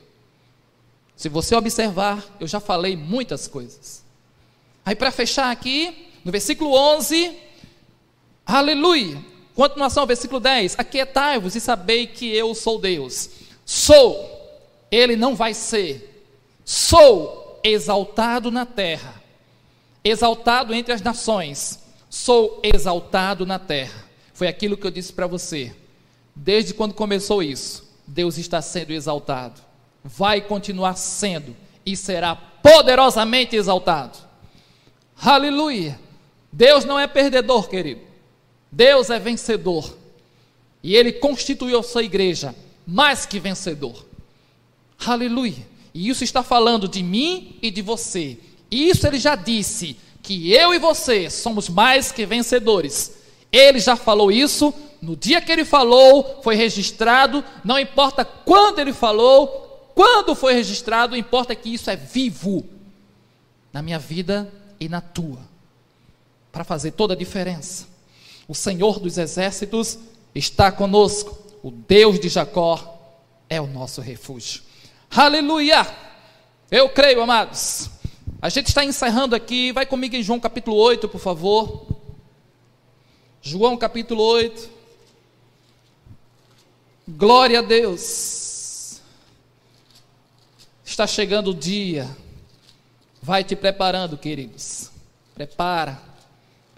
[1.15, 4.03] Se você observar, eu já falei muitas coisas.
[4.85, 7.38] Aí para fechar aqui, no versículo 11,
[8.45, 9.24] aleluia.
[9.55, 13.30] Continuação, versículo 10: Aquietai-vos e sabei que eu sou Deus.
[13.65, 14.57] Sou,
[14.91, 16.24] ele não vai ser.
[16.63, 19.22] Sou exaltado na terra,
[20.03, 21.80] exaltado entre as nações.
[22.09, 24.05] Sou exaltado na terra.
[24.34, 25.76] Foi aquilo que eu disse para você.
[26.36, 29.61] Desde quando começou isso, Deus está sendo exaltado.
[30.03, 31.55] Vai continuar sendo
[31.86, 34.17] e será poderosamente exaltado.
[35.22, 35.99] Aleluia.
[36.51, 38.01] Deus não é perdedor, querido.
[38.71, 39.97] Deus é vencedor.
[40.83, 44.05] E Ele constituiu a sua igreja mais que vencedor.
[45.05, 45.67] Aleluia.
[45.93, 48.37] E isso está falando de mim e de você.
[48.69, 53.15] E isso Ele já disse, que eu e você somos mais que vencedores.
[53.51, 58.93] Ele já falou isso, no dia que Ele falou, foi registrado, não importa quando Ele
[58.93, 62.63] falou, quando foi registrado, importa que isso é vivo
[63.73, 65.48] na minha vida e na tua
[66.51, 67.87] para fazer toda a diferença.
[68.47, 69.99] O Senhor dos exércitos
[70.33, 71.37] está conosco.
[71.61, 72.97] O Deus de Jacó
[73.49, 74.63] é o nosso refúgio.
[75.11, 75.85] Aleluia!
[76.71, 77.89] Eu creio, amados.
[78.41, 79.71] A gente está encerrando aqui.
[79.71, 81.87] Vai comigo em João capítulo 8, por favor.
[83.41, 84.69] João capítulo 8.
[87.07, 89.01] Glória a Deus.
[90.85, 92.09] Está chegando o dia.
[93.21, 94.91] Vai te preparando, queridos.
[95.35, 96.09] Prepara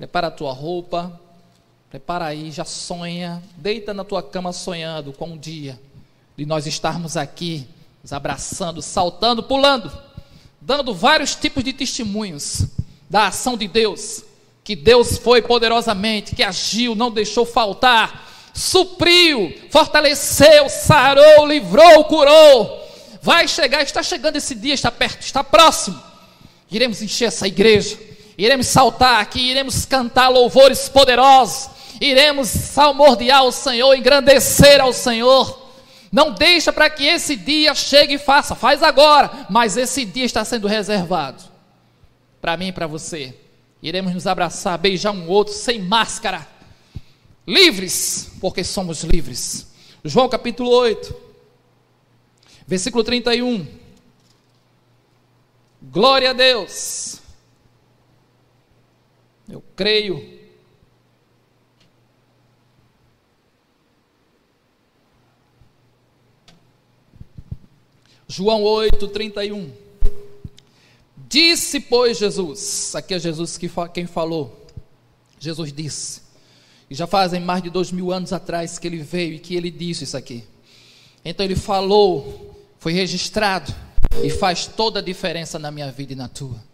[0.01, 1.21] Prepara a tua roupa,
[1.87, 5.79] prepara aí, já sonha, deita na tua cama sonhando com um dia
[6.35, 7.67] de nós estarmos aqui,
[8.01, 9.95] nos abraçando, saltando, pulando,
[10.59, 12.65] dando vários tipos de testemunhos
[13.07, 14.23] da ação de Deus,
[14.63, 22.89] que Deus foi poderosamente, que agiu, não deixou faltar, supriu, fortaleceu, sarou, livrou, curou.
[23.21, 26.01] Vai chegar, está chegando esse dia, está perto, está próximo.
[26.71, 31.69] Iremos encher essa igreja iremos saltar aqui, iremos cantar louvores poderosos,
[31.99, 35.59] iremos salmordear ao Senhor, engrandecer ao Senhor.
[36.11, 40.43] Não deixa para que esse dia chegue e faça, faz agora, mas esse dia está
[40.43, 41.43] sendo reservado
[42.41, 43.33] para mim e para você.
[43.81, 46.47] Iremos nos abraçar, beijar um outro sem máscara,
[47.47, 49.71] livres, porque somos livres.
[50.03, 51.15] João capítulo 8,
[52.67, 53.65] versículo 31.
[55.81, 57.20] Glória a Deus.
[59.49, 60.39] Eu creio.
[68.27, 69.71] João 8, 31.
[71.27, 74.65] Disse, pois, Jesus, aqui é Jesus que, quem falou.
[75.39, 76.21] Jesus disse,
[76.89, 79.71] e já fazem mais de dois mil anos atrás que ele veio e que ele
[79.71, 80.43] disse isso aqui.
[81.25, 83.73] Então ele falou, foi registrado
[84.23, 86.70] e faz toda a diferença na minha vida e na tua.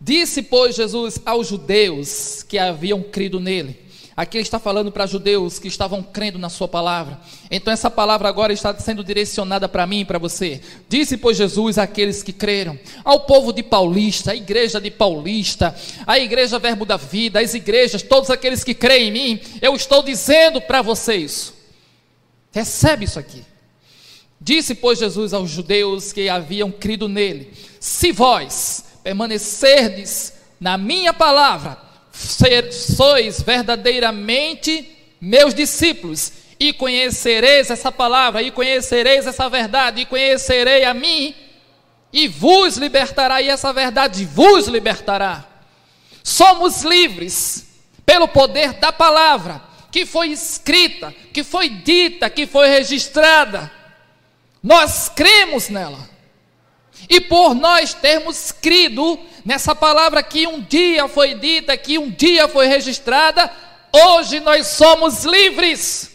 [0.00, 3.90] Disse, pois, Jesus aos judeus que haviam crido nele.
[4.16, 7.18] Aqui ele está falando para judeus que estavam crendo na sua palavra.
[7.50, 10.60] Então essa palavra agora está sendo direcionada para mim e para você.
[10.88, 15.74] Disse, pois, Jesus àqueles que creram, ao povo de Paulista, à igreja de Paulista,
[16.06, 20.02] à igreja Verbo da Vida, às igrejas, todos aqueles que creem em mim, eu estou
[20.02, 21.54] dizendo para vocês.
[22.52, 23.42] Recebe isso aqui.
[24.38, 31.78] Disse, pois, Jesus aos judeus que haviam crido nele: Se vós permanecerdes na minha palavra,
[32.12, 40.84] ser, sois verdadeiramente meus discípulos, e conhecereis essa palavra, e conhecereis essa verdade, e conhecerei
[40.84, 41.34] a mim,
[42.12, 45.46] e vos libertará, e essa verdade vos libertará.
[46.22, 47.66] Somos livres
[48.04, 53.70] pelo poder da palavra que foi escrita, que foi dita, que foi registrada.
[54.62, 56.08] Nós cremos nela.
[57.08, 62.48] E por nós termos crido nessa palavra que um dia foi dita, que um dia
[62.48, 63.50] foi registrada,
[63.92, 66.10] hoje nós somos livres.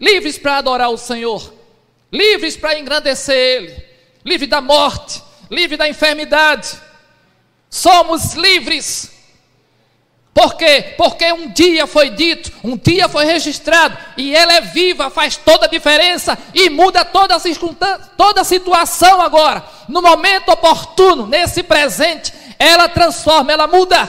[0.00, 1.52] Livres para adorar o Senhor,
[2.10, 3.84] livres para engrandecer Ele,
[4.24, 6.80] livre da morte, livre da enfermidade.
[7.68, 9.19] Somos livres.
[10.32, 10.94] Por quê?
[10.96, 15.66] Porque um dia foi dito, um dia foi registrado, e ela é viva, faz toda
[15.66, 17.40] a diferença e muda toda a
[18.16, 19.64] toda a situação agora.
[19.88, 24.08] No momento oportuno, nesse presente, ela transforma, ela muda.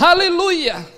[0.00, 0.88] Aleluia!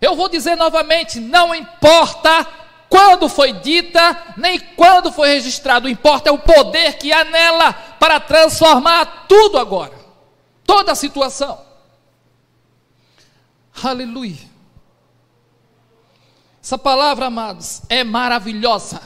[0.00, 2.46] Eu vou dizer novamente: não importa
[2.88, 8.20] quando foi dita, nem quando foi registrado, importa é o poder que há nela para
[8.20, 9.92] transformar tudo agora,
[10.64, 11.67] toda a situação.
[13.82, 14.48] Aleluia.
[16.62, 19.00] Essa palavra, amados, é maravilhosa.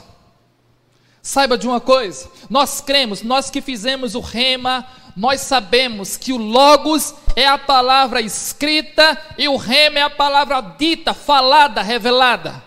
[1.21, 6.37] Saiba de uma coisa: nós cremos, nós que fizemos o rema, nós sabemos que o
[6.37, 12.61] Logos é a palavra escrita e o rema é a palavra dita, falada, revelada.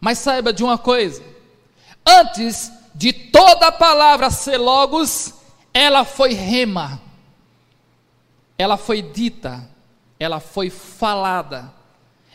[0.00, 1.22] Mas saiba de uma coisa:
[2.06, 5.32] antes de toda a palavra ser Logos,
[5.72, 7.00] ela foi rema,
[8.58, 9.66] ela foi dita,
[10.24, 11.72] ela foi falada,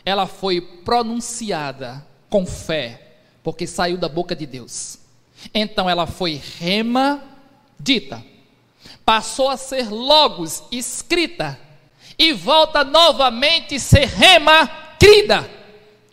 [0.04, 4.98] ela foi pronunciada com fé, porque saiu da boca de Deus.
[5.52, 7.22] Então ela foi rema
[7.78, 8.24] dita,
[9.04, 11.58] passou a ser logos escrita
[12.18, 14.68] e volta novamente a ser rema
[14.98, 15.50] crida,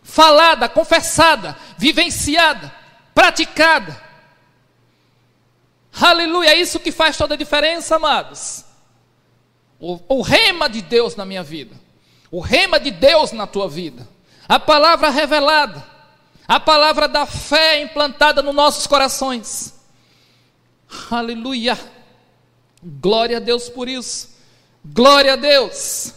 [0.01, 2.73] falada, confessada, vivenciada,
[3.13, 4.01] praticada.
[5.99, 8.66] Aleluia, é isso que faz toda a diferença, amados.
[9.80, 11.75] O, o rema de Deus na minha vida.
[12.32, 14.07] O rema de Deus na tua vida.
[14.47, 15.86] A palavra revelada.
[16.47, 19.73] A palavra da fé implantada nos nossos corações.
[21.11, 21.78] Aleluia.
[22.82, 24.38] Glória a Deus por isso.
[24.84, 26.13] Glória a Deus.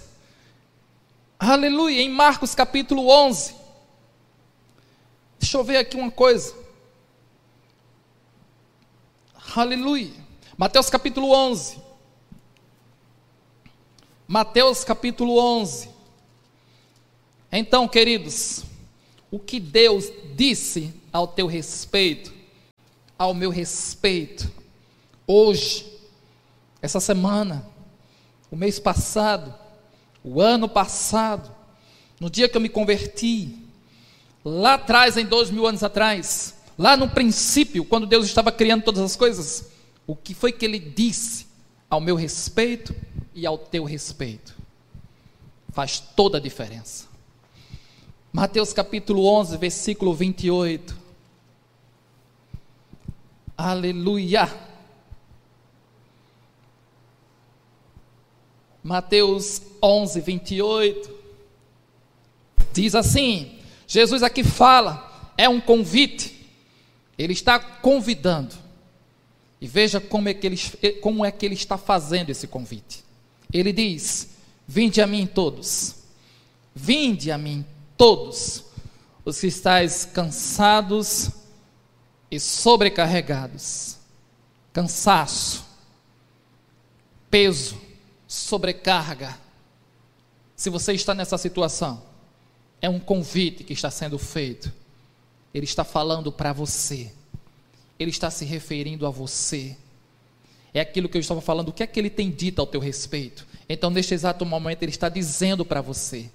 [1.38, 2.02] Aleluia.
[2.02, 3.54] Em Marcos capítulo 11.
[5.38, 6.54] Deixa eu ver aqui uma coisa.
[9.56, 10.12] Aleluia.
[10.56, 11.79] Mateus capítulo 11.
[14.32, 15.88] Mateus capítulo 11.
[17.50, 18.62] Então, queridos,
[19.28, 20.04] o que Deus
[20.36, 22.32] disse ao teu respeito,
[23.18, 24.48] ao meu respeito,
[25.26, 25.84] hoje,
[26.80, 27.66] essa semana,
[28.52, 29.52] o mês passado,
[30.22, 31.50] o ano passado,
[32.20, 33.58] no dia que eu me converti,
[34.44, 39.02] lá atrás, em dois mil anos atrás, lá no princípio, quando Deus estava criando todas
[39.02, 39.72] as coisas,
[40.06, 41.49] o que foi que Ele disse
[41.90, 42.94] ao meu respeito?
[43.34, 44.54] e ao teu respeito.
[45.72, 47.08] Faz toda a diferença.
[48.32, 50.96] Mateus capítulo 11, versículo 28.
[53.56, 54.52] Aleluia.
[58.82, 61.20] Mateus 11, 28.
[62.72, 66.48] Diz assim: Jesus aqui fala, é um convite.
[67.18, 68.54] Ele está convidando.
[69.60, 70.56] E veja como é que ele,
[71.00, 73.04] como é que ele está fazendo esse convite.
[73.52, 74.30] Ele diz:
[74.66, 75.96] Vinde a mim todos,
[76.74, 78.64] vinde a mim todos,
[79.24, 81.30] os que estáis cansados
[82.30, 83.98] e sobrecarregados.
[84.72, 85.64] Cansaço,
[87.28, 87.78] peso,
[88.26, 89.36] sobrecarga.
[90.54, 92.02] Se você está nessa situação,
[92.80, 94.72] é um convite que está sendo feito.
[95.52, 97.12] Ele está falando para você.
[98.00, 99.76] Ele está se referindo a você.
[100.72, 102.80] É aquilo que eu estava falando, o que é que ele tem dito ao teu
[102.80, 103.46] respeito?
[103.68, 106.30] Então, neste exato momento, ele está dizendo para você,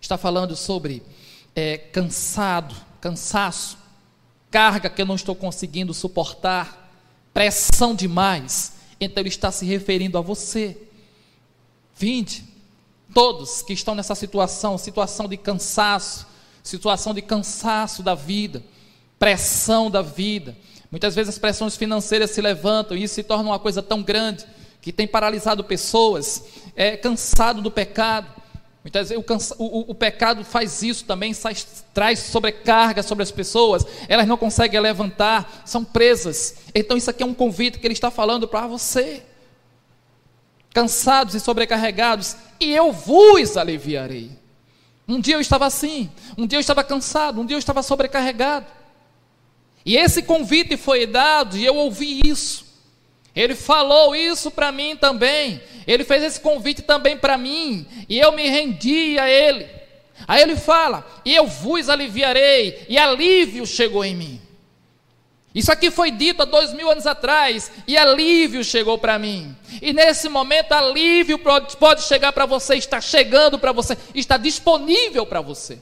[0.00, 1.02] está falando sobre
[1.56, 3.78] é, cansado, cansaço,
[4.50, 6.92] carga que eu não estou conseguindo suportar,
[7.32, 8.74] pressão demais.
[9.00, 10.76] Então, ele está se referindo a você.
[11.96, 12.44] Vinde,
[13.14, 16.26] todos que estão nessa situação, situação de cansaço,
[16.62, 18.62] situação de cansaço da vida,
[19.18, 20.56] pressão da vida,
[20.94, 24.46] Muitas vezes as pressões financeiras se levantam e isso se torna uma coisa tão grande
[24.80, 26.44] que tem paralisado pessoas,
[26.76, 28.28] é cansado do pecado.
[28.84, 29.24] Muitas vezes
[29.58, 31.34] o, o, o pecado faz isso também,
[31.92, 36.58] traz sobrecarga sobre as pessoas, elas não conseguem levantar, são presas.
[36.72, 39.24] Então, isso aqui é um convite que ele está falando para você.
[40.72, 44.30] Cansados e sobrecarregados, e eu vos aliviarei.
[45.08, 48.83] Um dia eu estava assim, um dia eu estava cansado, um dia eu estava sobrecarregado.
[49.84, 52.64] E esse convite foi dado e eu ouvi isso.
[53.34, 55.60] Ele falou isso para mim também.
[55.86, 59.68] Ele fez esse convite também para mim e eu me rendi a ele.
[60.26, 64.40] Aí ele fala: "E eu vos aliviarei", e alívio chegou em mim.
[65.54, 69.54] Isso aqui foi dito há dois mil anos atrás e alívio chegou para mim.
[69.80, 75.40] E nesse momento, alívio pode chegar para você, está chegando para você, está disponível para
[75.40, 75.78] você.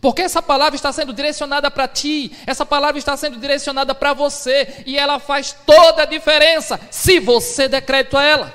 [0.00, 4.82] Porque essa palavra está sendo direcionada para ti, essa palavra está sendo direcionada para você,
[4.86, 8.54] e ela faz toda a diferença se você der crédito a ela.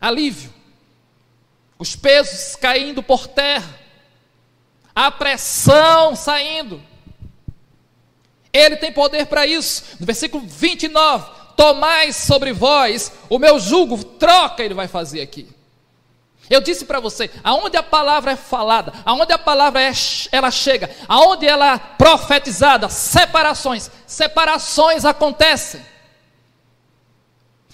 [0.00, 0.52] Alívio,
[1.78, 3.78] os pesos caindo por terra,
[4.94, 6.82] a pressão saindo.
[8.52, 9.84] Ele tem poder para isso.
[10.00, 15.57] No versículo 29, tomai sobre vós o meu jugo, troca ele vai fazer aqui.
[16.50, 19.92] Eu disse para você, aonde a palavra é falada, aonde a palavra é,
[20.32, 25.84] ela chega, aonde ela é profetizada, separações, separações acontecem.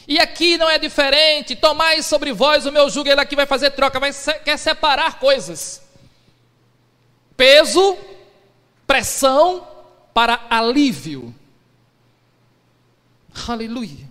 [0.06, 3.70] E aqui não é diferente, tomai sobre vós o meu jugo, ele aqui vai fazer
[3.70, 4.12] troca, vai
[4.44, 5.80] quer separar coisas.
[7.36, 7.96] Peso,
[8.86, 9.66] pressão
[10.12, 11.34] para alívio.
[13.48, 14.08] Aleluia.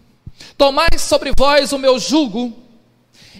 [0.57, 2.62] Tomai sobre vós o meu jugo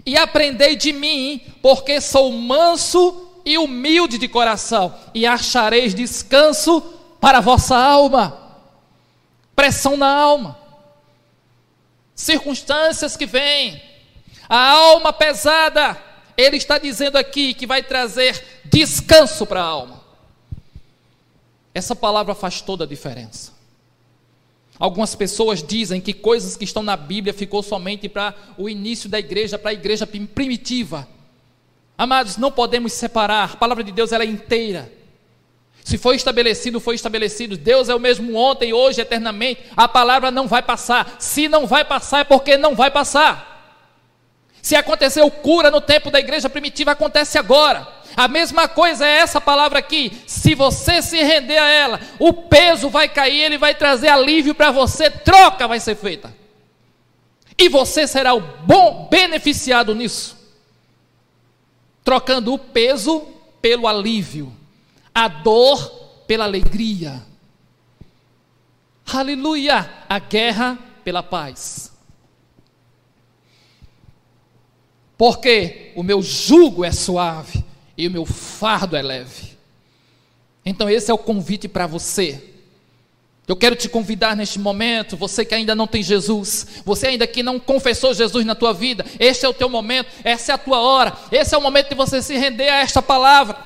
[0.05, 6.81] e aprendei de mim, porque sou manso e humilde de coração, e achareis descanso
[7.19, 8.39] para a vossa alma.
[9.55, 10.57] Pressão na alma,
[12.15, 13.81] circunstâncias que vêm,
[14.49, 15.97] a alma pesada,
[16.35, 20.03] ele está dizendo aqui que vai trazer descanso para a alma.
[21.73, 23.52] Essa palavra faz toda a diferença.
[24.83, 29.17] Algumas pessoas dizem que coisas que estão na Bíblia ficou somente para o início da
[29.17, 31.07] igreja, para a igreja primitiva.
[31.97, 33.53] Amados, não podemos separar.
[33.53, 34.91] A palavra de Deus ela é inteira.
[35.85, 37.55] Se foi estabelecido, foi estabelecido.
[37.55, 39.61] Deus é o mesmo ontem, hoje, eternamente.
[39.73, 41.15] A palavra não vai passar.
[41.17, 43.79] Se não vai passar, é porque não vai passar.
[44.61, 47.87] Se aconteceu cura no tempo da igreja primitiva, acontece agora.
[48.15, 50.21] A mesma coisa é essa palavra aqui.
[50.27, 54.71] Se você se render a ela, o peso vai cair, ele vai trazer alívio para
[54.71, 56.33] você, troca vai ser feita.
[57.57, 60.37] E você será o bom beneficiado nisso.
[62.03, 63.27] Trocando o peso
[63.61, 64.53] pelo alívio,
[65.13, 65.79] a dor
[66.27, 67.21] pela alegria.
[69.11, 69.89] Aleluia!
[70.07, 71.91] A guerra pela paz.
[75.17, 77.63] Porque o meu jugo é suave
[77.97, 79.57] e o meu fardo é leve.
[80.65, 82.53] Então, esse é o convite para você.
[83.45, 87.43] Eu quero te convidar neste momento, você que ainda não tem Jesus, você ainda que
[87.43, 90.79] não confessou Jesus na tua vida, este é o teu momento, essa é a tua
[90.79, 93.57] hora, esse é o momento de você se render a esta palavra,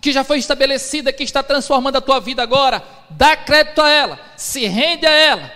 [0.00, 2.82] que já foi estabelecida, que está transformando a tua vida agora.
[3.10, 5.52] Dá crédito a ela, se rende a ela,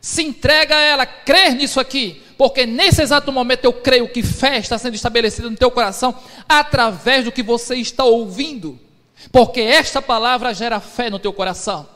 [0.00, 4.56] se entrega a ela, crer nisso aqui, porque nesse exato momento eu creio que fé
[4.56, 6.18] está sendo estabelecida no teu coração
[6.48, 8.80] através do que você está ouvindo,
[9.30, 11.86] porque esta palavra gera fé no teu coração.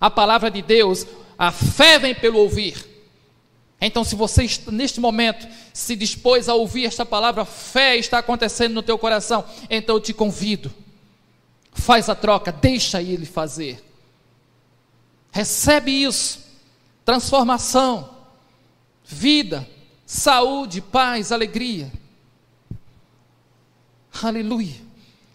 [0.00, 1.06] A palavra de Deus,
[1.38, 2.74] a fé vem pelo ouvir.
[3.80, 8.82] Então, se você neste momento se dispôs a ouvir esta palavra, fé está acontecendo no
[8.82, 10.74] teu coração, então eu te convido.
[11.72, 13.80] Faz a troca, deixa ele fazer.
[15.30, 16.40] Recebe isso.
[17.04, 18.21] Transformação
[19.12, 19.68] vida,
[20.06, 21.92] saúde, paz, alegria.
[24.22, 24.74] Aleluia.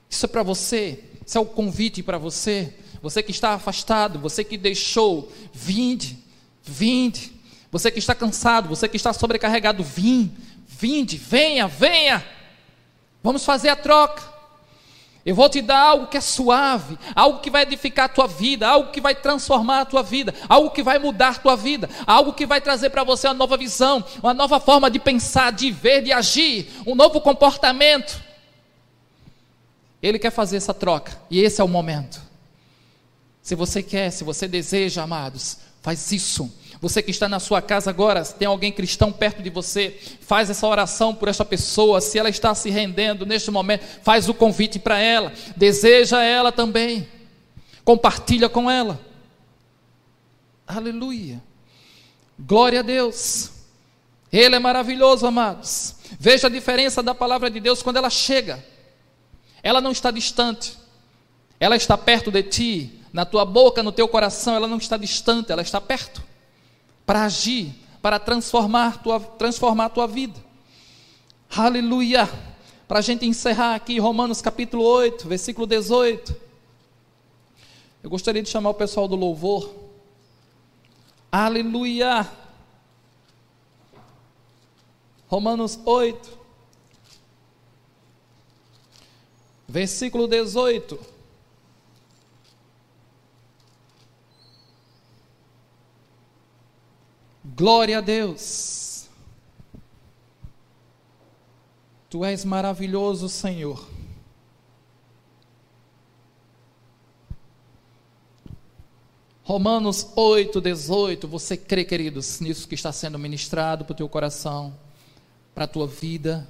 [0.10, 2.74] Isso é para você, isso é o convite para você.
[3.02, 6.18] Você que está afastado, você que deixou, vinde,
[6.64, 7.34] vinde.
[7.72, 10.36] Você que está cansado, você que está sobrecarregado, vim,
[10.68, 12.26] vinde, venha, venha.
[13.22, 14.37] Vamos fazer a troca.
[15.28, 18.66] Eu vou te dar algo que é suave, algo que vai edificar a tua vida,
[18.66, 22.32] algo que vai transformar a tua vida, algo que vai mudar a tua vida, algo
[22.32, 26.02] que vai trazer para você uma nova visão, uma nova forma de pensar, de ver,
[26.02, 28.24] de agir, um novo comportamento.
[30.02, 32.22] Ele quer fazer essa troca, e esse é o momento.
[33.42, 36.50] Se você quer, se você deseja, amados, faz isso
[36.80, 40.50] você que está na sua casa agora, se tem alguém cristão perto de você, faz
[40.50, 42.00] essa oração por essa pessoa.
[42.00, 45.34] Se ela está se rendendo neste momento, faz o convite para ela.
[45.56, 47.08] Deseja ela também.
[47.84, 49.00] Compartilha com ela.
[50.68, 51.42] Aleluia.
[52.38, 53.52] Glória a Deus.
[54.32, 55.96] Ele é maravilhoso, amados.
[56.20, 58.64] Veja a diferença da palavra de Deus quando ela chega.
[59.64, 60.78] Ela não está distante.
[61.60, 65.52] Ela está perto de ti, na tua boca, no teu coração, ela não está distante,
[65.52, 66.27] ela está perto
[67.08, 70.38] para agir, para transformar tua, transformar a tua vida.
[71.50, 72.30] Aleluia!
[72.86, 76.36] Para a gente encerrar aqui, Romanos capítulo 8, versículo 18.
[78.04, 79.74] Eu gostaria de chamar o pessoal do louvor.
[81.32, 82.30] Aleluia!
[85.30, 86.40] Romanos 8,
[89.66, 91.17] versículo 18.
[97.58, 99.10] Glória a Deus.
[102.08, 103.84] Tu és maravilhoso, Senhor.
[109.42, 111.28] Romanos 8, 18.
[111.28, 114.72] Você crê, queridos, nisso que está sendo ministrado para o teu coração,
[115.56, 116.48] para a tua vida?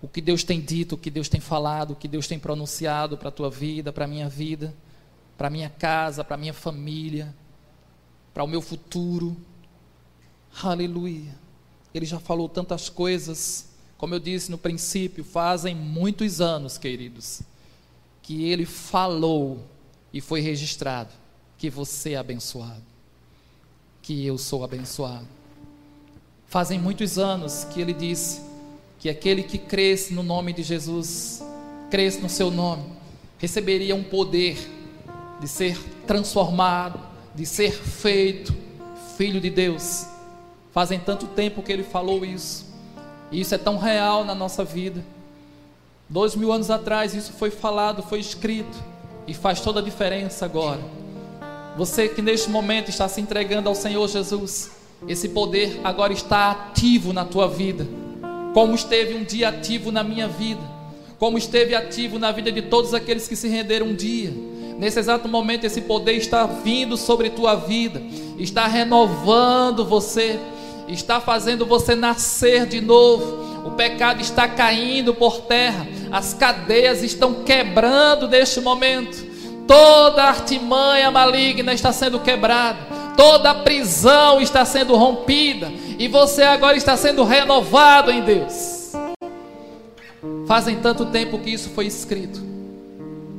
[0.00, 3.18] O que Deus tem dito, o que Deus tem falado, o que Deus tem pronunciado
[3.18, 4.74] para a tua vida, para a minha vida,
[5.36, 7.34] para a minha casa, para a minha família,
[8.32, 9.36] para o meu futuro.
[10.62, 11.36] Aleluia.
[11.94, 17.42] Ele já falou tantas coisas, como eu disse no princípio, fazem muitos anos, queridos,
[18.22, 19.62] que ele falou
[20.12, 21.10] e foi registrado
[21.56, 22.82] que você é abençoado,
[24.02, 25.26] que eu sou abençoado.
[26.48, 28.40] Fazem muitos anos que ele disse
[28.98, 31.42] que aquele que cresce no nome de Jesus,
[31.88, 32.84] cresce no seu nome,
[33.38, 34.58] receberia um poder
[35.40, 37.00] de ser transformado,
[37.34, 38.54] de ser feito
[39.16, 40.17] filho de Deus.
[40.72, 42.66] Fazem tanto tempo que ele falou isso.
[43.30, 45.04] E isso é tão real na nossa vida.
[46.08, 48.76] Dois mil anos atrás isso foi falado, foi escrito.
[49.26, 50.80] E faz toda a diferença agora.
[51.76, 54.70] Você que neste momento está se entregando ao Senhor Jesus,
[55.06, 57.86] esse poder agora está ativo na tua vida.
[58.54, 60.62] Como esteve um dia ativo na minha vida.
[61.18, 64.32] Como esteve ativo na vida de todos aqueles que se renderam um dia.
[64.78, 68.00] Nesse exato momento, esse poder está vindo sobre tua vida,
[68.38, 70.38] está renovando você
[70.88, 73.66] está fazendo você nascer de novo.
[73.66, 79.26] O pecado está caindo por terra, as cadeias estão quebrando neste momento.
[79.66, 82.78] Toda artimanha maligna está sendo quebrada,
[83.14, 88.92] toda prisão está sendo rompida, e você agora está sendo renovado em Deus.
[90.46, 92.40] Fazem tanto tempo que isso foi escrito,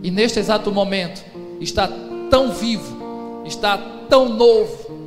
[0.04, 1.24] e neste exato momento
[1.60, 1.90] está
[2.30, 5.00] tão vivo, está tão novo.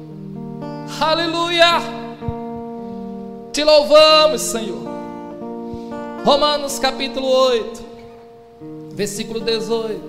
[1.00, 2.01] Aleluia!
[3.52, 4.82] Te louvamos, Senhor.
[6.24, 7.82] Romanos capítulo 8,
[8.92, 10.00] versículo 18.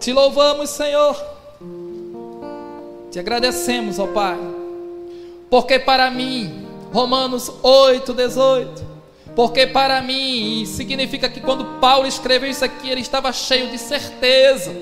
[0.00, 1.14] Te louvamos, Senhor.
[3.10, 4.38] Te agradecemos, ó Pai.
[5.50, 8.82] Porque para mim, Romanos 8, 18.
[9.36, 14.72] Porque para mim, significa que quando Paulo escreveu isso aqui, ele estava cheio de certeza.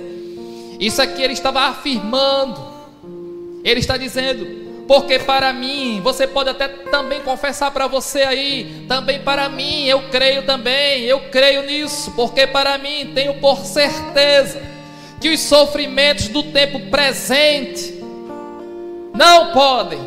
[0.78, 2.60] Isso aqui ele estava afirmando.
[3.64, 4.61] Ele está dizendo:
[4.92, 10.10] porque para mim, você pode até também confessar para você aí, também para mim, eu
[10.10, 14.60] creio também, eu creio nisso, porque para mim tenho por certeza
[15.18, 18.04] que os sofrimentos do tempo presente
[19.14, 19.98] não podem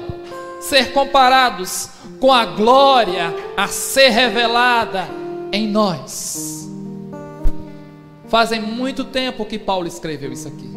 [0.61, 5.09] ser comparados com a glória a ser revelada
[5.51, 6.69] em nós.
[8.27, 10.74] Fazem muito tempo que Paulo escreveu isso aqui.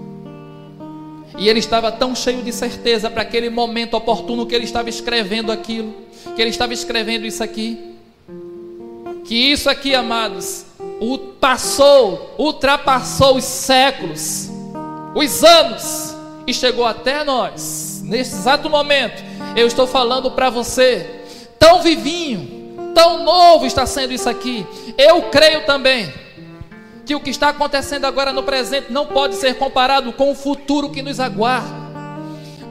[1.39, 5.53] E ele estava tão cheio de certeza para aquele momento oportuno que ele estava escrevendo
[5.53, 5.95] aquilo,
[6.34, 7.95] que ele estava escrevendo isso aqui.
[9.24, 10.66] Que isso aqui, amados,
[11.41, 14.51] passou, ultrapassou os séculos,
[15.14, 16.16] os anos,
[16.47, 18.03] e chegou até nós.
[18.05, 19.22] Nesse exato momento,
[19.55, 21.07] eu estou falando para você,
[21.59, 24.66] tão vivinho, tão novo está sendo isso aqui.
[24.97, 26.12] Eu creio também
[27.09, 30.91] que o que está acontecendo agora no presente não pode ser comparado com o futuro
[30.91, 31.89] que nos aguarda.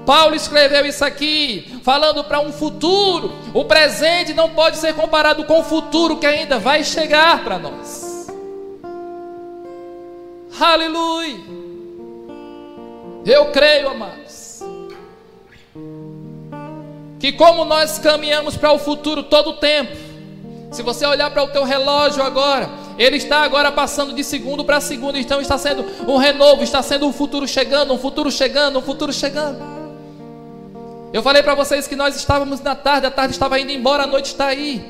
[0.05, 3.33] Paulo escreveu isso aqui, falando para um futuro.
[3.51, 8.27] O presente não pode ser comparado com o futuro que ainda vai chegar para nós.
[10.59, 11.39] Aleluia.
[13.25, 14.61] Eu creio, amados,
[17.19, 19.97] que como nós caminhamos para o futuro todo o tempo,
[20.71, 24.81] se você olhar para o teu relógio agora, ele está agora passando de segundo para
[24.81, 28.81] segundo, então está sendo um renovo, está sendo um futuro chegando, um futuro chegando, um
[28.81, 29.59] futuro chegando.
[31.13, 34.07] Eu falei para vocês que nós estávamos na tarde, a tarde estava indo embora, a
[34.07, 34.85] noite está aí.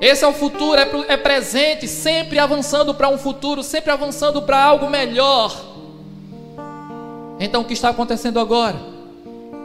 [0.00, 4.62] Esse é o futuro, é, é presente, sempre avançando para um futuro, sempre avançando para
[4.62, 5.54] algo melhor.
[7.40, 8.76] Então o que está acontecendo agora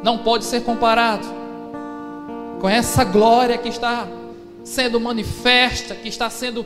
[0.04, 1.26] não pode ser comparado
[2.60, 4.08] com essa glória que está
[4.64, 6.66] sendo manifesta, que está sendo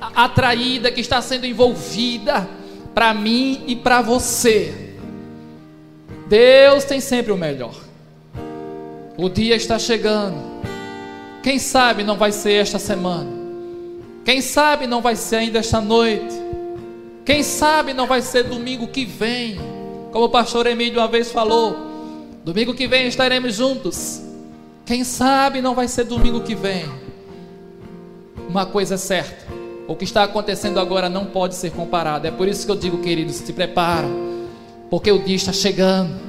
[0.00, 2.48] atraída, que está sendo envolvida
[2.94, 4.94] para mim e para você.
[6.28, 7.74] Deus tem sempre o melhor.
[9.16, 10.36] O dia está chegando.
[11.42, 13.30] Quem sabe não vai ser esta semana.
[14.24, 16.34] Quem sabe não vai ser ainda esta noite.
[17.24, 19.58] Quem sabe não vai ser domingo que vem,
[20.12, 21.76] como o pastor Emílio uma vez falou.
[22.44, 24.22] Domingo que vem estaremos juntos.
[24.86, 26.86] Quem sabe não vai ser domingo que vem.
[28.48, 29.46] Uma coisa é certa:
[29.88, 32.26] o que está acontecendo agora não pode ser comparado.
[32.26, 34.06] É por isso que eu digo, queridos, se prepara,
[34.90, 36.28] porque o dia está chegando.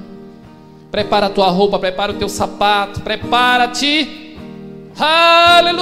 [0.90, 4.38] Prepara a tua roupa, prepara o teu sapato, prepara-te.
[4.98, 5.76] Aleluia,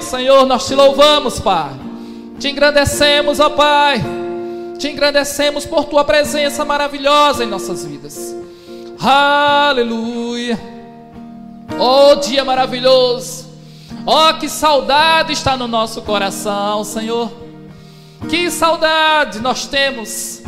[0.00, 1.72] Senhor, nós te louvamos, Pai.
[2.38, 4.00] Te engrandecemos, ó Pai.
[4.78, 8.34] Te engrandecemos por tua presença maravilhosa em nossas vidas.
[9.00, 10.58] Aleluia.
[11.78, 13.43] Oh, dia maravilhoso.
[14.06, 17.32] Oh, que saudade está no nosso coração, Senhor.
[18.28, 20.42] Que saudade nós temos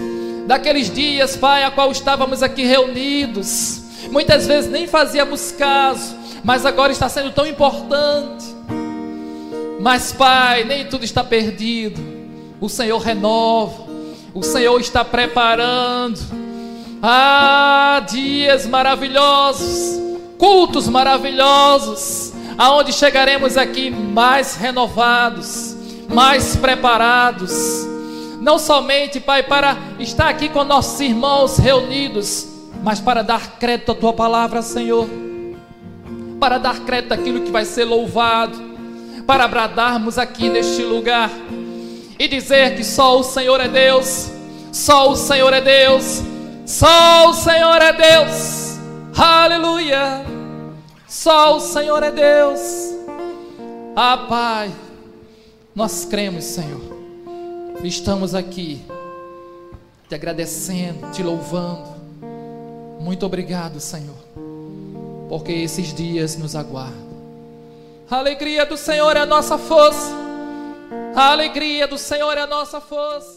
[0.47, 3.81] daqueles dias, Pai, a qual estávamos aqui reunidos.
[4.11, 8.45] Muitas vezes nem fazíamos caso, mas agora está sendo tão importante.
[9.81, 11.99] Mas, Pai, nem tudo está perdido.
[12.61, 13.87] O Senhor renova,
[14.35, 16.21] o Senhor está preparando.
[17.03, 19.99] Ah, dias maravilhosos,
[20.37, 25.77] cultos maravilhosos aonde chegaremos aqui mais renovados,
[26.13, 27.87] mais preparados.
[28.41, 32.47] Não somente, Pai, para estar aqui com nossos irmãos reunidos,
[32.83, 35.09] mas para dar crédito à tua palavra, Senhor.
[36.39, 38.59] Para dar crédito àquilo que vai ser louvado,
[39.27, 41.31] para bradarmos aqui neste lugar
[42.19, 44.31] e dizer que só o Senhor é Deus,
[44.73, 46.23] só o Senhor é Deus,
[46.65, 48.79] só o Senhor é Deus.
[49.17, 50.36] Aleluia.
[51.17, 52.61] Só o Senhor é Deus.
[53.97, 54.71] Ah, Pai,
[55.75, 56.83] nós cremos, Senhor.
[57.83, 58.85] Estamos aqui
[60.11, 61.89] te agradecendo, te louvando.
[63.01, 64.15] Muito obrigado, Senhor,
[65.27, 67.07] porque esses dias nos aguardam.
[68.11, 70.13] A alegria do Senhor é a nossa força.
[71.15, 73.36] A alegria do Senhor é a nossa força.